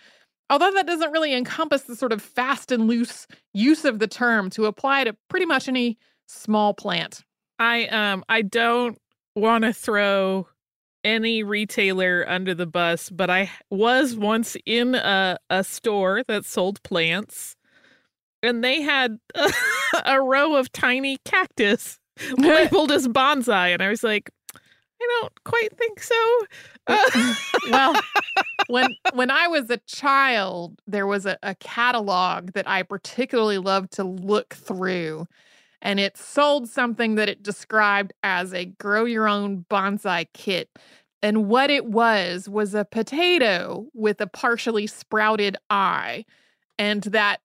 Although 0.48 0.72
that 0.72 0.86
doesn't 0.86 1.10
really 1.10 1.34
encompass 1.34 1.82
the 1.82 1.96
sort 1.96 2.12
of 2.12 2.22
fast 2.22 2.70
and 2.70 2.86
loose 2.86 3.26
use 3.52 3.84
of 3.84 3.98
the 3.98 4.06
term 4.06 4.50
to 4.50 4.66
apply 4.66 5.04
to 5.04 5.16
pretty 5.28 5.46
much 5.46 5.68
any 5.68 5.98
small 6.26 6.74
plant. 6.74 7.24
I 7.58 7.86
um 7.86 8.24
I 8.28 8.42
don't 8.42 8.98
want 9.34 9.64
to 9.64 9.72
throw 9.72 10.48
any 11.04 11.42
retailer 11.42 12.24
under 12.28 12.52
the 12.54 12.66
bus, 12.66 13.10
but 13.10 13.30
I 13.30 13.50
was 13.70 14.16
once 14.16 14.56
in 14.66 14.96
a, 14.96 15.38
a 15.48 15.62
store 15.62 16.24
that 16.26 16.44
sold 16.44 16.82
plants 16.82 17.56
and 18.42 18.62
they 18.62 18.82
had 18.82 19.18
a, 19.34 19.52
a 20.04 20.22
row 20.22 20.56
of 20.56 20.72
tiny 20.72 21.18
cactus 21.24 21.98
labeled 22.38 22.90
as 22.90 23.08
bonsai 23.08 23.72
and 23.72 23.82
I 23.82 23.88
was 23.88 24.02
like 24.02 24.30
I 25.00 25.20
don't 25.20 25.44
quite 25.44 25.76
think 25.76 26.02
so. 26.02 26.40
Uh, 26.86 27.34
well, 27.70 27.94
when 28.68 28.94
when 29.14 29.30
I 29.30 29.48
was 29.48 29.70
a 29.70 29.78
child, 29.78 30.80
there 30.86 31.06
was 31.06 31.26
a, 31.26 31.38
a 31.42 31.54
catalog 31.56 32.52
that 32.52 32.68
I 32.68 32.82
particularly 32.82 33.58
loved 33.58 33.92
to 33.92 34.04
look 34.04 34.54
through, 34.54 35.26
and 35.82 36.00
it 36.00 36.16
sold 36.16 36.68
something 36.68 37.14
that 37.16 37.28
it 37.28 37.42
described 37.42 38.12
as 38.22 38.52
a 38.54 38.66
grow 38.66 39.04
your 39.04 39.28
own 39.28 39.64
bonsai 39.70 40.26
kit. 40.32 40.70
And 41.22 41.48
what 41.48 41.70
it 41.70 41.86
was 41.86 42.48
was 42.48 42.74
a 42.74 42.84
potato 42.84 43.86
with 43.94 44.20
a 44.20 44.26
partially 44.26 44.86
sprouted 44.86 45.56
eye. 45.70 46.24
And 46.78 47.02
that 47.04 47.40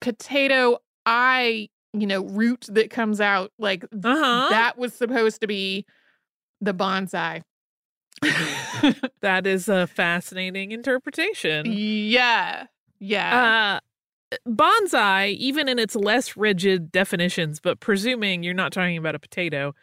potato 0.00 0.78
eye, 1.06 1.68
you 1.92 2.06
know, 2.06 2.24
root 2.24 2.66
that 2.70 2.90
comes 2.90 3.20
out, 3.20 3.52
like 3.58 3.84
Uh-huh. 3.84 4.46
that 4.50 4.78
was 4.78 4.94
supposed 4.94 5.40
to 5.40 5.46
be 5.46 5.84
the 6.64 6.74
bonsai. 6.74 7.42
that 9.20 9.46
is 9.46 9.68
a 9.68 9.86
fascinating 9.86 10.72
interpretation. 10.72 11.66
yeah. 11.66 12.66
Yeah. 13.00 13.80
Uh, 14.32 14.38
bonsai, 14.48 15.34
even 15.36 15.68
in 15.68 15.78
its 15.78 15.94
less 15.94 16.36
rigid 16.36 16.90
definitions, 16.92 17.60
but 17.60 17.80
presuming 17.80 18.42
you're 18.42 18.54
not 18.54 18.72
talking 18.72 18.96
about 18.96 19.14
a 19.14 19.18
potato, 19.18 19.74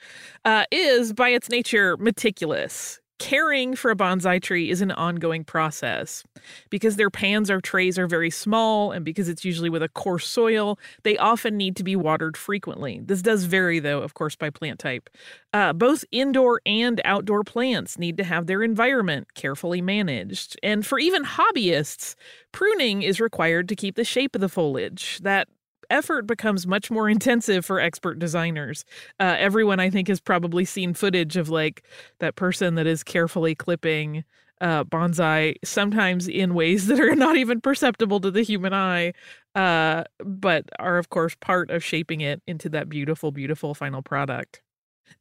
uh, 0.46 0.64
is 0.72 1.14
by 1.14 1.30
its 1.30 1.50
nature 1.50 1.98
meticulous. 1.98 3.01
Caring 3.22 3.76
for 3.76 3.92
a 3.92 3.96
bonsai 3.96 4.42
tree 4.42 4.72
is 4.72 4.82
an 4.82 4.90
ongoing 4.94 5.44
process. 5.44 6.24
Because 6.72 6.96
their 6.96 7.12
pans 7.12 7.52
or 7.52 7.62
trays 7.62 8.00
are 8.00 8.08
very 8.08 8.32
small, 8.32 8.92
and 8.92 9.06
because 9.06 9.30
it's 9.30 9.46
usually 9.46 9.70
with 9.70 9.84
a 9.84 9.90
coarse 9.90 10.26
soil, 10.26 10.80
they 11.04 11.20
often 11.20 11.56
need 11.56 11.76
to 11.76 11.84
be 11.84 11.96
watered 11.96 12.36
frequently. 12.36 13.00
This 13.04 13.22
does 13.22 13.44
vary, 13.44 13.80
though, 13.80 14.02
of 14.02 14.16
course, 14.16 14.36
by 14.36 14.50
plant 14.50 14.80
type. 14.80 15.08
Uh, 15.54 15.72
both 15.72 16.04
indoor 16.12 16.62
and 16.66 17.00
outdoor 17.06 17.44
plants 17.44 18.00
need 18.00 18.18
to 18.18 18.24
have 18.24 18.48
their 18.48 18.64
environment 18.64 19.36
carefully 19.36 19.82
managed. 19.82 20.60
And 20.64 20.84
for 20.84 20.98
even 20.98 21.24
hobbyists, 21.24 22.16
pruning 22.52 23.04
is 23.04 23.22
required 23.22 23.70
to 23.70 23.76
keep 23.76 23.98
the 23.98 24.04
shape 24.04 24.34
of 24.34 24.42
the 24.42 24.50
foliage. 24.50 25.20
That 25.22 25.48
effort 25.92 26.26
becomes 26.26 26.66
much 26.66 26.90
more 26.90 27.10
intensive 27.18 27.66
for 27.66 27.80
expert 27.80 28.20
designers. 28.20 28.86
Uh, 29.20 29.36
everyone, 29.38 29.80
I 29.80 29.90
think, 29.90 30.08
has 30.08 30.20
probably 30.20 30.66
seen 30.66 30.94
footage 30.94 31.38
of 31.38 31.50
like 31.50 31.84
that 32.20 32.36
person 32.36 32.76
that 32.76 32.88
is 32.88 33.04
carefully 33.04 33.56
clipping 33.56 34.24
uh, 34.62 34.84
bonsai, 34.84 35.56
sometimes 35.64 36.28
in 36.28 36.54
ways 36.54 36.88
that 36.88 37.00
are 37.00 37.16
not 37.16 37.36
even 37.36 37.60
perceptible 37.60 38.20
to 38.22 38.32
the 38.32 38.44
human 38.44 38.74
eye, 38.74 39.14
uh, 39.56 40.04
but 40.24 40.70
are, 40.80 40.98
of 40.98 41.10
course, 41.10 41.36
part 41.42 41.70
of 41.72 41.84
shaping 41.84 42.22
it 42.22 42.42
into 42.48 42.70
that 42.70 42.88
beautiful, 42.88 43.32
beautiful 43.32 43.74
final 43.74 44.02
product. 44.02 44.62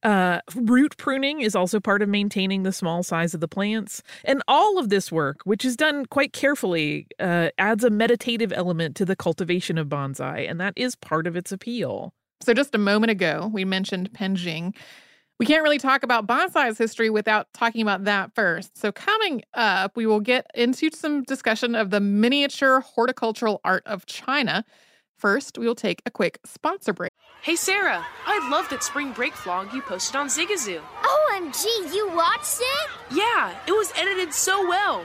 Uh, 0.03 0.41
root 0.55 0.97
pruning 0.97 1.41
is 1.41 1.55
also 1.55 1.81
part 1.81 2.03
of 2.03 2.09
maintaining 2.09 2.63
the 2.63 2.73
small 2.73 3.03
size 3.03 3.35
of 3.35 3.41
the 3.41 3.49
plants. 3.49 4.03
And 4.25 4.43
all 4.49 4.79
of 4.79 4.89
this 4.89 5.11
work, 5.13 5.41
which 5.45 5.65
is 5.65 5.77
done 5.77 6.07
quite 6.07 6.33
carefully, 6.33 7.07
uh, 7.19 7.51
adds 7.59 7.85
a 7.85 7.91
meditative 7.91 8.53
element 8.53 8.97
to 8.97 9.05
the 9.05 9.17
cultivation 9.17 9.79
of 9.79 9.89
bonsai, 9.89 10.49
and 10.49 10.61
that 10.61 10.75
is 10.77 10.95
part 10.95 11.27
of 11.27 11.37
its 11.37 11.53
appeal. 11.53 12.13
So, 12.43 12.55
just 12.55 12.75
a 12.75 12.79
moment 12.79 13.11
ago, 13.11 13.51
we 13.53 13.65
mentioned 13.65 14.13
penjing. 14.13 14.75
We 15.39 15.47
can't 15.47 15.63
really 15.63 15.79
talk 15.79 16.03
about 16.03 16.27
bonsai's 16.27 16.79
history 16.79 17.11
without 17.11 17.47
talking 17.55 17.83
about 17.83 18.05
that 18.05 18.35
first. 18.35 18.77
So, 18.79 18.93
coming 18.93 19.43
up, 19.55 19.97
we 19.97 20.07
will 20.07 20.21
get 20.21 20.47
into 20.55 20.91
some 20.95 21.23
discussion 21.25 21.75
of 21.75 21.91
the 21.91 22.01
miniature 22.01 22.81
horticultural 22.81 23.61
art 23.65 23.83
of 23.87 24.07
China. 24.07 24.65
First, 25.21 25.59
we 25.59 25.67
will 25.67 25.75
take 25.75 26.01
a 26.07 26.11
quick 26.11 26.39
sponsor 26.47 26.95
break. 26.95 27.13
Hey 27.43 27.55
Sarah, 27.55 28.07
I 28.27 28.49
love 28.51 28.71
that 28.71 28.83
spring 28.83 29.13
break 29.13 29.35
vlog 29.35 29.71
you 29.75 29.83
posted 29.83 30.17
on 30.17 30.29
Zigazoo. 30.29 30.81
OMG, 31.03 31.95
you 31.95 32.09
watched 32.17 32.59
it? 32.59 32.91
Yeah, 33.11 33.55
it 33.67 33.73
was 33.73 33.93
edited 33.99 34.33
so 34.33 34.67
well. 34.67 35.05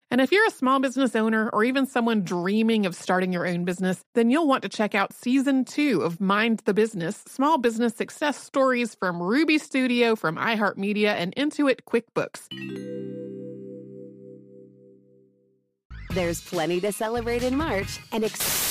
And 0.11 0.19
if 0.19 0.29
you're 0.29 0.45
a 0.45 0.51
small 0.51 0.81
business 0.81 1.15
owner 1.15 1.49
or 1.53 1.63
even 1.63 1.85
someone 1.85 2.23
dreaming 2.23 2.85
of 2.85 2.95
starting 2.95 3.31
your 3.31 3.47
own 3.47 3.63
business, 3.63 4.03
then 4.13 4.29
you'll 4.29 4.45
want 4.45 4.61
to 4.63 4.69
check 4.69 4.93
out 4.93 5.13
season 5.13 5.63
two 5.63 6.01
of 6.01 6.19
Mind 6.19 6.61
the 6.65 6.73
Business 6.73 7.23
Small 7.29 7.57
Business 7.57 7.95
Success 7.95 8.37
Stories 8.37 8.93
from 8.93 9.23
Ruby 9.23 9.57
Studio, 9.57 10.17
from 10.17 10.35
iHeartMedia, 10.35 11.13
and 11.13 11.33
Intuit 11.37 11.83
QuickBooks. 11.89 12.41
There's 16.13 16.41
plenty 16.41 16.81
to 16.81 16.91
celebrate 16.91 17.43
in 17.43 17.55
March 17.55 18.01
and. 18.11 18.25
Ex- 18.25 18.70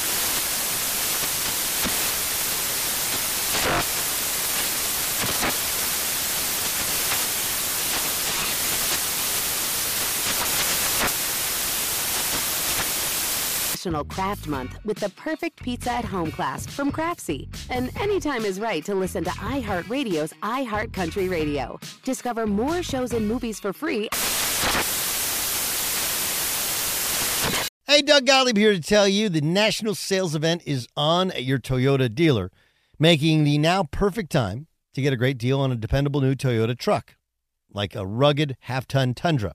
National 13.80 14.04
Craft 14.04 14.46
Month 14.46 14.78
with 14.84 14.98
the 14.98 15.08
perfect 15.08 15.62
pizza 15.62 15.90
at 15.90 16.04
home 16.04 16.30
class 16.30 16.66
from 16.66 16.92
Craftsy. 16.92 17.48
And 17.70 17.90
anytime 17.98 18.44
is 18.44 18.60
right 18.60 18.84
to 18.84 18.94
listen 18.94 19.24
to 19.24 19.30
iHeartRadio's 19.30 20.34
iHeartCountry 20.42 21.30
Radio. 21.30 21.80
Discover 22.04 22.46
more 22.46 22.82
shows 22.82 23.14
and 23.14 23.26
movies 23.26 23.58
for 23.58 23.72
free. 23.72 24.10
Hey, 27.86 28.02
Doug 28.02 28.26
Gottlieb 28.26 28.58
here 28.58 28.74
to 28.74 28.80
tell 28.82 29.08
you 29.08 29.30
the 29.30 29.40
national 29.40 29.94
sales 29.94 30.34
event 30.34 30.62
is 30.66 30.86
on 30.94 31.30
at 31.30 31.44
your 31.44 31.58
Toyota 31.58 32.14
dealer, 32.14 32.50
making 32.98 33.44
the 33.44 33.56
now 33.56 33.84
perfect 33.84 34.30
time 34.30 34.66
to 34.92 35.00
get 35.00 35.14
a 35.14 35.16
great 35.16 35.38
deal 35.38 35.58
on 35.58 35.72
a 35.72 35.76
dependable 35.76 36.20
new 36.20 36.34
Toyota 36.34 36.76
truck, 36.76 37.16
like 37.72 37.94
a 37.94 38.04
rugged 38.04 38.58
half 38.60 38.86
ton 38.86 39.14
Tundra. 39.14 39.54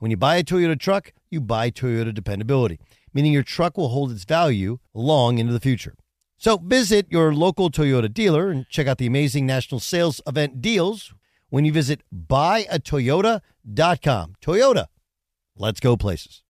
When 0.00 0.10
you 0.10 0.16
buy 0.16 0.34
a 0.36 0.42
Toyota 0.42 0.80
truck, 0.80 1.12
you 1.30 1.42
buy 1.42 1.70
Toyota 1.70 2.14
dependability, 2.14 2.80
meaning 3.12 3.34
your 3.34 3.42
truck 3.42 3.76
will 3.76 3.90
hold 3.90 4.10
its 4.10 4.24
value 4.24 4.78
long 4.94 5.36
into 5.38 5.52
the 5.52 5.60
future. 5.60 5.94
So 6.38 6.56
visit 6.56 7.06
your 7.10 7.34
local 7.34 7.70
Toyota 7.70 8.10
dealer 8.10 8.48
and 8.48 8.66
check 8.70 8.86
out 8.86 8.96
the 8.96 9.06
amazing 9.06 9.44
national 9.44 9.78
sales 9.78 10.22
event 10.26 10.62
deals 10.62 11.12
when 11.50 11.66
you 11.66 11.72
visit 11.72 12.00
buyatoyota.com. 12.10 14.36
Toyota, 14.40 14.86
let's 15.58 15.80
go 15.80 15.98
places. 15.98 16.42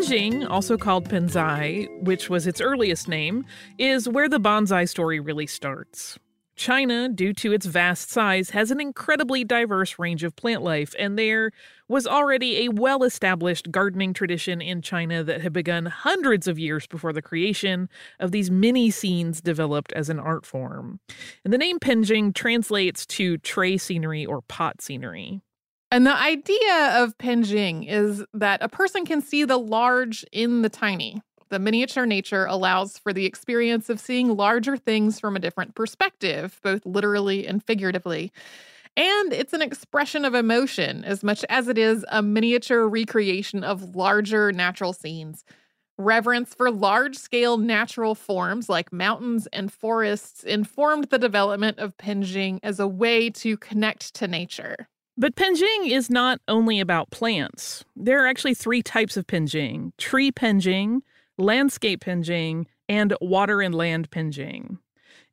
Penjing, 0.00 0.48
also 0.48 0.78
called 0.78 1.10
Penzai, 1.10 1.86
which 2.02 2.30
was 2.30 2.46
its 2.46 2.58
earliest 2.58 3.06
name, 3.06 3.44
is 3.76 4.08
where 4.08 4.30
the 4.30 4.40
bonsai 4.40 4.88
story 4.88 5.20
really 5.20 5.46
starts. 5.46 6.18
China, 6.56 7.10
due 7.10 7.34
to 7.34 7.52
its 7.52 7.66
vast 7.66 8.08
size, 8.08 8.48
has 8.50 8.70
an 8.70 8.80
incredibly 8.80 9.44
diverse 9.44 9.98
range 9.98 10.24
of 10.24 10.34
plant 10.36 10.62
life, 10.62 10.94
and 10.98 11.18
there 11.18 11.50
was 11.86 12.06
already 12.06 12.64
a 12.64 12.70
well 12.70 13.04
established 13.04 13.70
gardening 13.70 14.14
tradition 14.14 14.62
in 14.62 14.80
China 14.80 15.22
that 15.22 15.42
had 15.42 15.52
begun 15.52 15.84
hundreds 15.84 16.48
of 16.48 16.58
years 16.58 16.86
before 16.86 17.12
the 17.12 17.20
creation 17.20 17.86
of 18.20 18.32
these 18.32 18.50
mini 18.50 18.90
scenes 18.90 19.42
developed 19.42 19.92
as 19.92 20.08
an 20.08 20.18
art 20.18 20.46
form. 20.46 20.98
And 21.44 21.52
the 21.52 21.58
name 21.58 21.78
Penjing 21.78 22.34
translates 22.34 23.04
to 23.06 23.36
tray 23.36 23.76
scenery 23.76 24.24
or 24.24 24.40
pot 24.40 24.80
scenery. 24.80 25.42
And 25.90 26.06
the 26.06 26.14
idea 26.14 27.02
of 27.02 27.18
Penjing 27.18 27.86
is 27.88 28.24
that 28.32 28.62
a 28.62 28.68
person 28.68 29.04
can 29.04 29.20
see 29.20 29.44
the 29.44 29.58
large 29.58 30.24
in 30.32 30.62
the 30.62 30.68
tiny. 30.68 31.20
The 31.48 31.58
miniature 31.58 32.06
nature 32.06 32.46
allows 32.46 32.96
for 32.96 33.12
the 33.12 33.26
experience 33.26 33.90
of 33.90 33.98
seeing 33.98 34.36
larger 34.36 34.76
things 34.76 35.18
from 35.18 35.34
a 35.34 35.40
different 35.40 35.74
perspective, 35.74 36.60
both 36.62 36.86
literally 36.86 37.44
and 37.44 37.62
figuratively. 37.64 38.30
And 38.96 39.32
it's 39.32 39.52
an 39.52 39.62
expression 39.62 40.24
of 40.24 40.34
emotion 40.34 41.04
as 41.04 41.24
much 41.24 41.44
as 41.48 41.66
it 41.66 41.76
is 41.76 42.04
a 42.08 42.22
miniature 42.22 42.88
recreation 42.88 43.64
of 43.64 43.96
larger 43.96 44.52
natural 44.52 44.92
scenes. 44.92 45.44
Reverence 45.98 46.54
for 46.54 46.70
large 46.70 47.16
scale 47.16 47.56
natural 47.56 48.14
forms 48.14 48.68
like 48.68 48.92
mountains 48.92 49.48
and 49.52 49.72
forests 49.72 50.44
informed 50.44 51.06
the 51.10 51.18
development 51.18 51.78
of 51.80 51.96
Penjing 51.96 52.60
as 52.62 52.78
a 52.78 52.86
way 52.88 53.28
to 53.30 53.56
connect 53.56 54.14
to 54.14 54.28
nature. 54.28 54.88
But 55.20 55.36
penjing 55.36 55.90
is 55.90 56.08
not 56.08 56.40
only 56.48 56.80
about 56.80 57.10
plants. 57.10 57.84
There 57.94 58.24
are 58.24 58.26
actually 58.26 58.54
three 58.54 58.82
types 58.82 59.18
of 59.18 59.26
penjing 59.26 59.92
tree 59.98 60.32
penjing, 60.32 61.02
landscape 61.36 62.02
penjing, 62.02 62.64
and 62.88 63.14
water 63.20 63.60
and 63.60 63.74
land 63.74 64.10
penjing. 64.10 64.78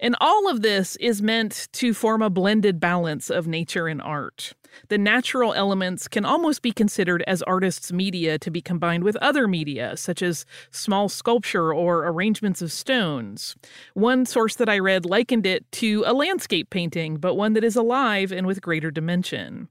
And 0.02 0.18
all 0.20 0.50
of 0.50 0.62
this 0.62 0.98
is 0.98 1.22
meant 1.22 1.70
to 1.72 1.94
form 1.94 2.22
a 2.22 2.30
blended 2.30 2.82
balance 2.82 3.30
of 3.30 3.48
nature 3.48 3.88
and 3.88 4.02
art. 4.02 4.52
The 4.90 4.98
natural 4.98 5.54
elements 5.54 6.10
can 6.10 6.26
almost 6.26 6.62
be 6.62 6.74
considered 6.74 7.24
as 7.26 7.42
artists' 7.44 7.94
media 7.94 8.38
to 8.40 8.52
be 8.52 8.62
combined 8.62 9.06
with 9.06 9.16
other 9.22 9.48
media, 9.48 9.96
such 9.96 10.22
as 10.22 10.46
small 10.70 11.08
sculpture 11.08 11.74
or 11.74 12.06
arrangements 12.06 12.62
of 12.62 12.74
stones. 12.74 13.56
One 13.94 14.26
source 14.26 14.58
that 14.58 14.68
I 14.68 14.80
read 14.80 15.06
likened 15.06 15.46
it 15.46 15.72
to 15.74 16.04
a 16.06 16.12
landscape 16.12 16.70
painting, 16.72 17.20
but 17.20 17.36
one 17.36 17.54
that 17.54 17.64
is 17.64 17.78
alive 17.78 18.34
and 18.34 18.46
with 18.46 18.62
greater 18.62 18.92
dimension. 18.92 19.70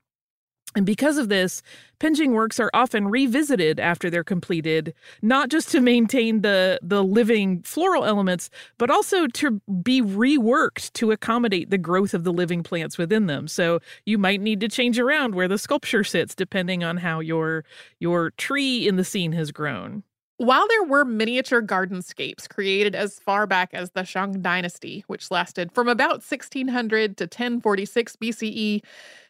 And 0.76 0.84
because 0.84 1.16
of 1.16 1.30
this, 1.30 1.62
Penjing 2.00 2.32
works 2.32 2.60
are 2.60 2.70
often 2.74 3.08
revisited 3.08 3.80
after 3.80 4.10
they're 4.10 4.22
completed, 4.22 4.92
not 5.22 5.48
just 5.48 5.70
to 5.70 5.80
maintain 5.80 6.42
the, 6.42 6.78
the 6.82 7.02
living 7.02 7.62
floral 7.62 8.04
elements, 8.04 8.50
but 8.76 8.90
also 8.90 9.26
to 9.26 9.62
be 9.82 10.02
reworked 10.02 10.92
to 10.92 11.12
accommodate 11.12 11.70
the 11.70 11.78
growth 11.78 12.12
of 12.12 12.24
the 12.24 12.32
living 12.32 12.62
plants 12.62 12.98
within 12.98 13.26
them. 13.26 13.48
So 13.48 13.80
you 14.04 14.18
might 14.18 14.42
need 14.42 14.60
to 14.60 14.68
change 14.68 14.98
around 14.98 15.34
where 15.34 15.48
the 15.48 15.56
sculpture 15.56 16.04
sits 16.04 16.34
depending 16.34 16.84
on 16.84 16.98
how 16.98 17.20
your 17.20 17.64
your 17.98 18.30
tree 18.32 18.86
in 18.86 18.96
the 18.96 19.04
scene 19.04 19.32
has 19.32 19.50
grown. 19.50 20.02
While 20.38 20.68
there 20.68 20.84
were 20.84 21.06
miniature 21.06 21.62
gardenscapes 21.62 22.46
created 22.46 22.94
as 22.94 23.18
far 23.18 23.46
back 23.46 23.70
as 23.72 23.92
the 23.92 24.04
Shang 24.04 24.42
Dynasty, 24.42 25.02
which 25.06 25.30
lasted 25.30 25.72
from 25.72 25.88
about 25.88 26.22
1600 26.22 27.16
to 27.16 27.24
1046 27.24 28.16
BCE, 28.16 28.82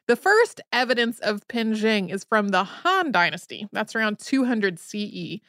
the 0.06 0.16
first 0.16 0.60
evidence 0.72 1.18
of 1.20 1.46
Penjing 1.48 2.12
is 2.12 2.24
from 2.24 2.48
the 2.48 2.64
Han 2.64 3.12
Dynasty. 3.12 3.68
That's 3.72 3.94
around 3.94 4.18
200 4.18 4.78
CE. 4.78 5.40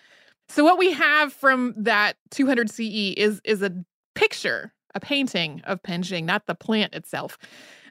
So 0.50 0.64
what 0.64 0.78
we 0.78 0.92
have 0.94 1.34
from 1.34 1.74
that 1.78 2.18
200 2.32 2.70
CE 2.70 3.14
is 3.18 3.42
is 3.44 3.62
a 3.62 3.72
picture, 4.16 4.74
a 4.96 5.00
painting 5.00 5.62
of 5.66 5.84
Penjing, 5.84 6.24
not 6.24 6.48
the 6.48 6.56
plant 6.56 6.96
itself. 6.96 7.38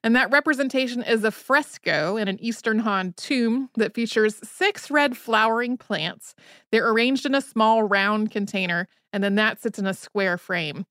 And 0.02 0.14
that 0.14 0.30
representation 0.30 1.02
is 1.02 1.24
a 1.24 1.30
fresco 1.30 2.16
in 2.16 2.28
an 2.28 2.40
Eastern 2.40 2.78
Han 2.80 3.14
tomb 3.16 3.70
that 3.76 3.94
features 3.94 4.36
six 4.42 4.90
red 4.90 5.16
flowering 5.16 5.76
plants. 5.76 6.34
They're 6.70 6.88
arranged 6.88 7.26
in 7.26 7.34
a 7.34 7.40
small 7.40 7.82
round 7.82 8.30
container, 8.30 8.88
and 9.12 9.22
then 9.22 9.34
that 9.36 9.60
sits 9.60 9.78
in 9.78 9.86
a 9.86 9.94
square 9.94 10.38
frame. 10.38 10.86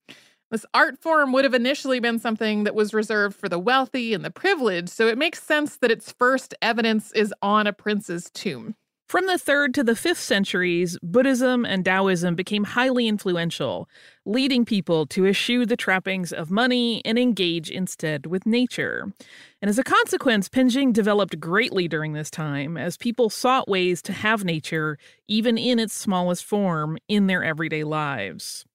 This 0.51 0.65
art 0.73 1.01
form 1.01 1.31
would 1.33 1.43
have 1.43 1.53
initially 1.53 1.99
been 1.99 2.19
something 2.19 2.65
that 2.65 2.75
was 2.75 2.93
reserved 2.93 3.35
for 3.35 3.49
the 3.49 3.59
wealthy 3.59 4.13
and 4.13 4.23
the 4.23 4.29
privileged, 4.29 4.89
so 4.89 5.07
it 5.07 5.17
makes 5.17 5.41
sense 5.41 5.77
that 5.77 5.91
its 5.91 6.11
first 6.11 6.53
evidence 6.61 7.11
is 7.13 7.33
on 7.41 7.67
a 7.67 7.73
prince's 7.73 8.29
tomb. 8.31 8.75
From 9.07 9.27
the 9.27 9.33
3rd 9.33 9.75
to 9.75 9.83
the 9.83 9.93
5th 9.93 10.17
centuries, 10.17 10.97
Buddhism 11.03 11.63
and 11.63 11.85
Taoism 11.85 12.33
became 12.33 12.63
highly 12.63 13.07
influential, 13.07 13.87
leading 14.25 14.65
people 14.65 15.05
to 15.07 15.27
eschew 15.27 15.65
the 15.65 15.77
trappings 15.77 16.33
of 16.33 16.49
money 16.49 17.03
and 17.05 17.19
engage 17.19 17.69
instead 17.69 18.25
with 18.25 18.47
nature. 18.47 19.13
And 19.61 19.69
as 19.69 19.77
a 19.77 19.83
consequence, 19.83 20.49
Penjing 20.49 20.91
developed 20.91 21.39
greatly 21.39 21.87
during 21.87 22.13
this 22.13 22.31
time 22.31 22.77
as 22.77 22.97
people 22.97 23.29
sought 23.29 23.67
ways 23.67 24.01
to 24.03 24.13
have 24.13 24.43
nature, 24.43 24.97
even 25.27 25.55
in 25.55 25.77
its 25.77 25.93
smallest 25.93 26.43
form, 26.43 26.97
in 27.07 27.27
their 27.27 27.43
everyday 27.43 27.83
lives. 27.83 28.65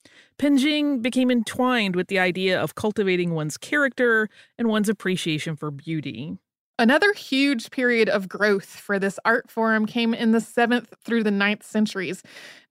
Penjing 0.41 1.03
became 1.03 1.31
entwined 1.31 1.95
with 1.95 2.09
the 2.09 2.19
idea 2.19 2.59
of 2.59 2.75
cultivating 2.75 3.35
one's 3.35 3.59
character 3.59 4.31
and 4.57 4.69
one's 4.69 4.89
appreciation 4.89 5.55
for 5.55 5.71
beauty. 5.71 6.39
Another 6.79 7.13
huge 7.13 7.71
period 7.71 8.09
of 8.09 8.27
growth 8.27 8.65
for 8.65 8.99
this 8.99 9.19
art 9.27 9.51
form 9.51 9.85
came 9.85 10.15
in 10.15 10.33
the 10.33 10.39
7th 10.39 10.87
through 11.05 11.25
the 11.25 11.31
9th 11.31 11.63
centuries 11.63 12.23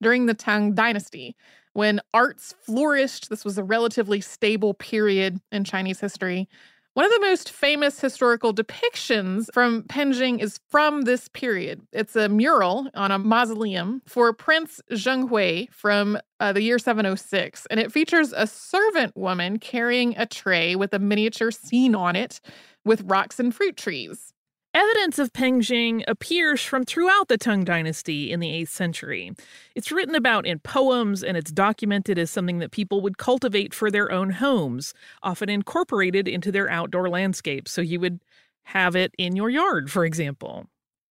during 0.02 0.26
the 0.26 0.34
Tang 0.34 0.74
Dynasty. 0.74 1.36
When 1.74 2.02
arts 2.12 2.56
flourished, 2.60 3.30
this 3.30 3.46
was 3.46 3.60
a 3.60 3.64
relatively 3.64 4.20
stable 4.20 4.74
period 4.74 5.40
in 5.52 5.64
Chinese 5.64 6.00
history. 6.00 6.50
One 6.96 7.06
of 7.06 7.12
the 7.12 7.22
most 7.22 7.52
famous 7.52 8.00
historical 8.00 8.54
depictions 8.54 9.46
from 9.54 9.84
Penjing 9.84 10.42
is 10.42 10.60
from 10.70 11.04
this 11.04 11.28
period. 11.28 11.82
It's 11.94 12.16
a 12.16 12.28
mural 12.28 12.88
on 12.96 13.12
a 13.12 13.20
mausoleum 13.20 14.02
for 14.08 14.34
Prince 14.34 14.82
Zheng 14.92 15.72
from 15.72 16.18
uh, 16.40 16.52
the 16.52 16.64
year 16.64 16.80
706, 16.80 17.68
and 17.70 17.80
it 17.80 17.92
features 17.92 18.34
a 18.36 18.48
servant 18.48 19.16
woman 19.16 19.60
carrying 19.60 20.18
a 20.18 20.26
tray 20.26 20.76
with 20.76 20.94
a 20.94 21.00
miniature 21.00 21.52
scene 21.52 21.94
on 21.94 22.16
it 22.16 22.42
with 22.84 23.04
rocks 23.06 23.40
and 23.40 23.54
fruit 23.54 23.78
trees. 23.78 24.34
Evidence 24.80 25.20
of 25.20 25.34
Penjing 25.34 26.06
appears 26.08 26.64
from 26.64 26.86
throughout 26.86 27.28
the 27.28 27.38
Tang 27.38 27.66
Dynasty 27.66 28.32
in 28.32 28.40
the 28.40 28.48
8th 28.48 28.70
century. 28.70 29.34
It's 29.76 29.92
written 29.92 30.16
about 30.16 30.48
in 30.48 30.60
poems 30.60 31.22
and 31.22 31.36
it's 31.36 31.52
documented 31.52 32.18
as 32.18 32.32
something 32.32 32.60
that 32.60 32.72
people 32.72 33.02
would 33.02 33.18
cultivate 33.18 33.74
for 33.74 33.92
their 33.92 34.10
own 34.10 34.30
homes, 34.30 34.94
often 35.22 35.50
incorporated 35.50 36.30
into 36.30 36.50
their 36.50 36.70
outdoor 36.70 37.10
landscapes. 37.10 37.74
So 37.74 37.82
you 37.82 38.00
would 38.00 38.22
have 38.64 38.96
it 38.96 39.14
in 39.18 39.36
your 39.36 39.50
yard, 39.50 39.92
for 39.92 40.06
example. 40.06 40.66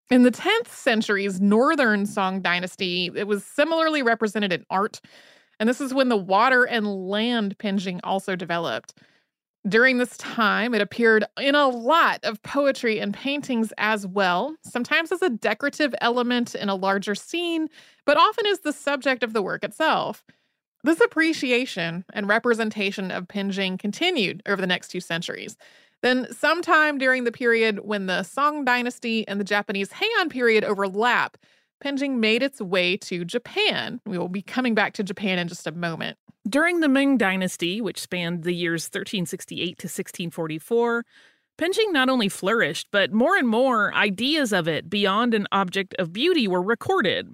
In 0.09 0.22
the 0.22 0.31
10th 0.31 0.68
century's 0.68 1.38
northern 1.38 2.07
Song 2.07 2.40
dynasty, 2.40 3.11
it 3.14 3.26
was 3.26 3.44
similarly 3.44 4.02
represented 4.02 4.50
in 4.50 4.64
art. 4.70 5.02
And 5.61 5.68
this 5.68 5.83
is 5.83 5.92
when 5.92 6.09
the 6.09 6.16
water 6.16 6.64
and 6.64 7.11
land 7.11 7.59
Penjing 7.59 8.00
also 8.02 8.35
developed. 8.35 8.94
During 9.66 9.99
this 9.99 10.16
time, 10.16 10.73
it 10.73 10.81
appeared 10.81 11.25
in 11.38 11.55
a 11.55 11.68
lot 11.68 12.21
of 12.23 12.42
poetry 12.42 13.01
and 13.01 13.12
paintings 13.12 13.73
as 13.77 14.07
well, 14.07 14.57
sometimes 14.62 15.11
as 15.11 15.21
a 15.21 15.31
decorative 15.31 15.94
element 16.01 16.55
in 16.55 16.68
a 16.68 16.75
larger 16.75 17.14
scene, 17.14 17.68
but 18.07 18.16
often 18.16 18.47
as 18.47 18.61
the 18.61 18.73
subject 18.73 19.23
of 19.23 19.33
the 19.33 19.42
work 19.42 19.64
itself. 19.64 20.25
This 20.85 21.01
appreciation 21.01 22.05
and 22.12 22.29
representation 22.29 23.11
of 23.11 23.27
Penjing 23.27 23.79
continued 23.79 24.42
over 24.47 24.61
the 24.61 24.66
next 24.66 24.88
two 24.88 25.01
centuries. 25.01 25.57
Then, 26.03 26.33
sometime 26.33 26.97
during 26.97 27.25
the 27.25 27.33
period 27.33 27.81
when 27.81 28.07
the 28.07 28.23
Song 28.23 28.64
dynasty 28.64 29.27
and 29.27 29.40
the 29.40 29.44
Japanese 29.44 29.90
Heian 29.90 30.31
period 30.31 30.62
overlap, 30.62 31.37
Penjing 31.85 32.17
made 32.17 32.43
its 32.43 32.61
way 32.61 32.97
to 32.97 33.25
Japan. 33.25 34.01
We 34.05 34.19
will 34.19 34.29
be 34.29 34.43
coming 34.43 34.75
back 34.75 34.95
to 34.95 35.03
Japan 35.03 35.38
in 35.38 35.49
just 35.49 35.67
a 35.67 35.73
moment. 35.73 36.19
During 36.49 36.81
the 36.81 36.88
Ming 36.88 37.19
Dynasty, 37.19 37.81
which 37.81 38.01
spanned 38.01 38.43
the 38.43 38.55
years 38.55 38.85
1368 38.85 39.79
to 39.79 39.87
1644, 39.87 41.05
Penjing 41.59 41.93
not 41.93 42.09
only 42.09 42.29
flourished, 42.29 42.88
but 42.91 43.12
more 43.12 43.37
and 43.37 43.49
more 43.49 43.93
ideas 43.95 44.53
of 44.53 44.69
it 44.69 44.88
beyond 44.88 45.35
an 45.35 45.47
object 45.53 45.95
of 45.99 46.12
beauty 46.12 46.47
were 46.49 46.62
recorded. 46.62 47.29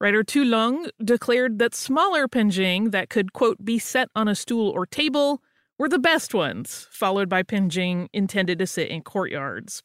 Writer 0.00 0.22
Tu 0.22 0.44
Lung 0.44 0.88
declared 1.02 1.58
that 1.58 1.74
smaller 1.74 2.28
Penjing 2.28 2.92
that 2.92 3.08
could, 3.08 3.32
quote, 3.32 3.64
be 3.64 3.78
set 3.78 4.08
on 4.14 4.28
a 4.28 4.34
stool 4.34 4.70
or 4.70 4.86
table 4.86 5.42
were 5.78 5.88
the 5.88 5.98
best 5.98 6.34
ones, 6.34 6.88
followed 6.90 7.28
by 7.28 7.42
Penjing 7.42 8.08
intended 8.12 8.58
to 8.58 8.66
sit 8.66 8.88
in 8.88 9.02
courtyards. 9.02 9.82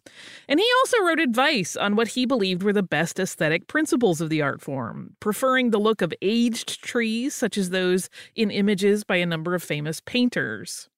And 0.47 0.59
he 0.59 0.67
also 0.79 1.03
wrote 1.03 1.19
advice 1.19 1.75
on 1.75 1.95
what 1.95 2.09
he 2.09 2.25
believed 2.25 2.63
were 2.63 2.73
the 2.73 2.83
best 2.83 3.19
aesthetic 3.19 3.67
principles 3.67 4.21
of 4.21 4.29
the 4.29 4.41
art 4.41 4.61
form, 4.61 5.15
preferring 5.19 5.71
the 5.71 5.79
look 5.79 6.01
of 6.01 6.13
aged 6.21 6.81
trees, 6.81 7.35
such 7.35 7.57
as 7.57 7.69
those 7.69 8.09
in 8.35 8.51
images 8.51 9.03
by 9.03 9.17
a 9.17 9.25
number 9.25 9.53
of 9.53 9.63
famous 9.63 9.99
painters. 9.99 10.89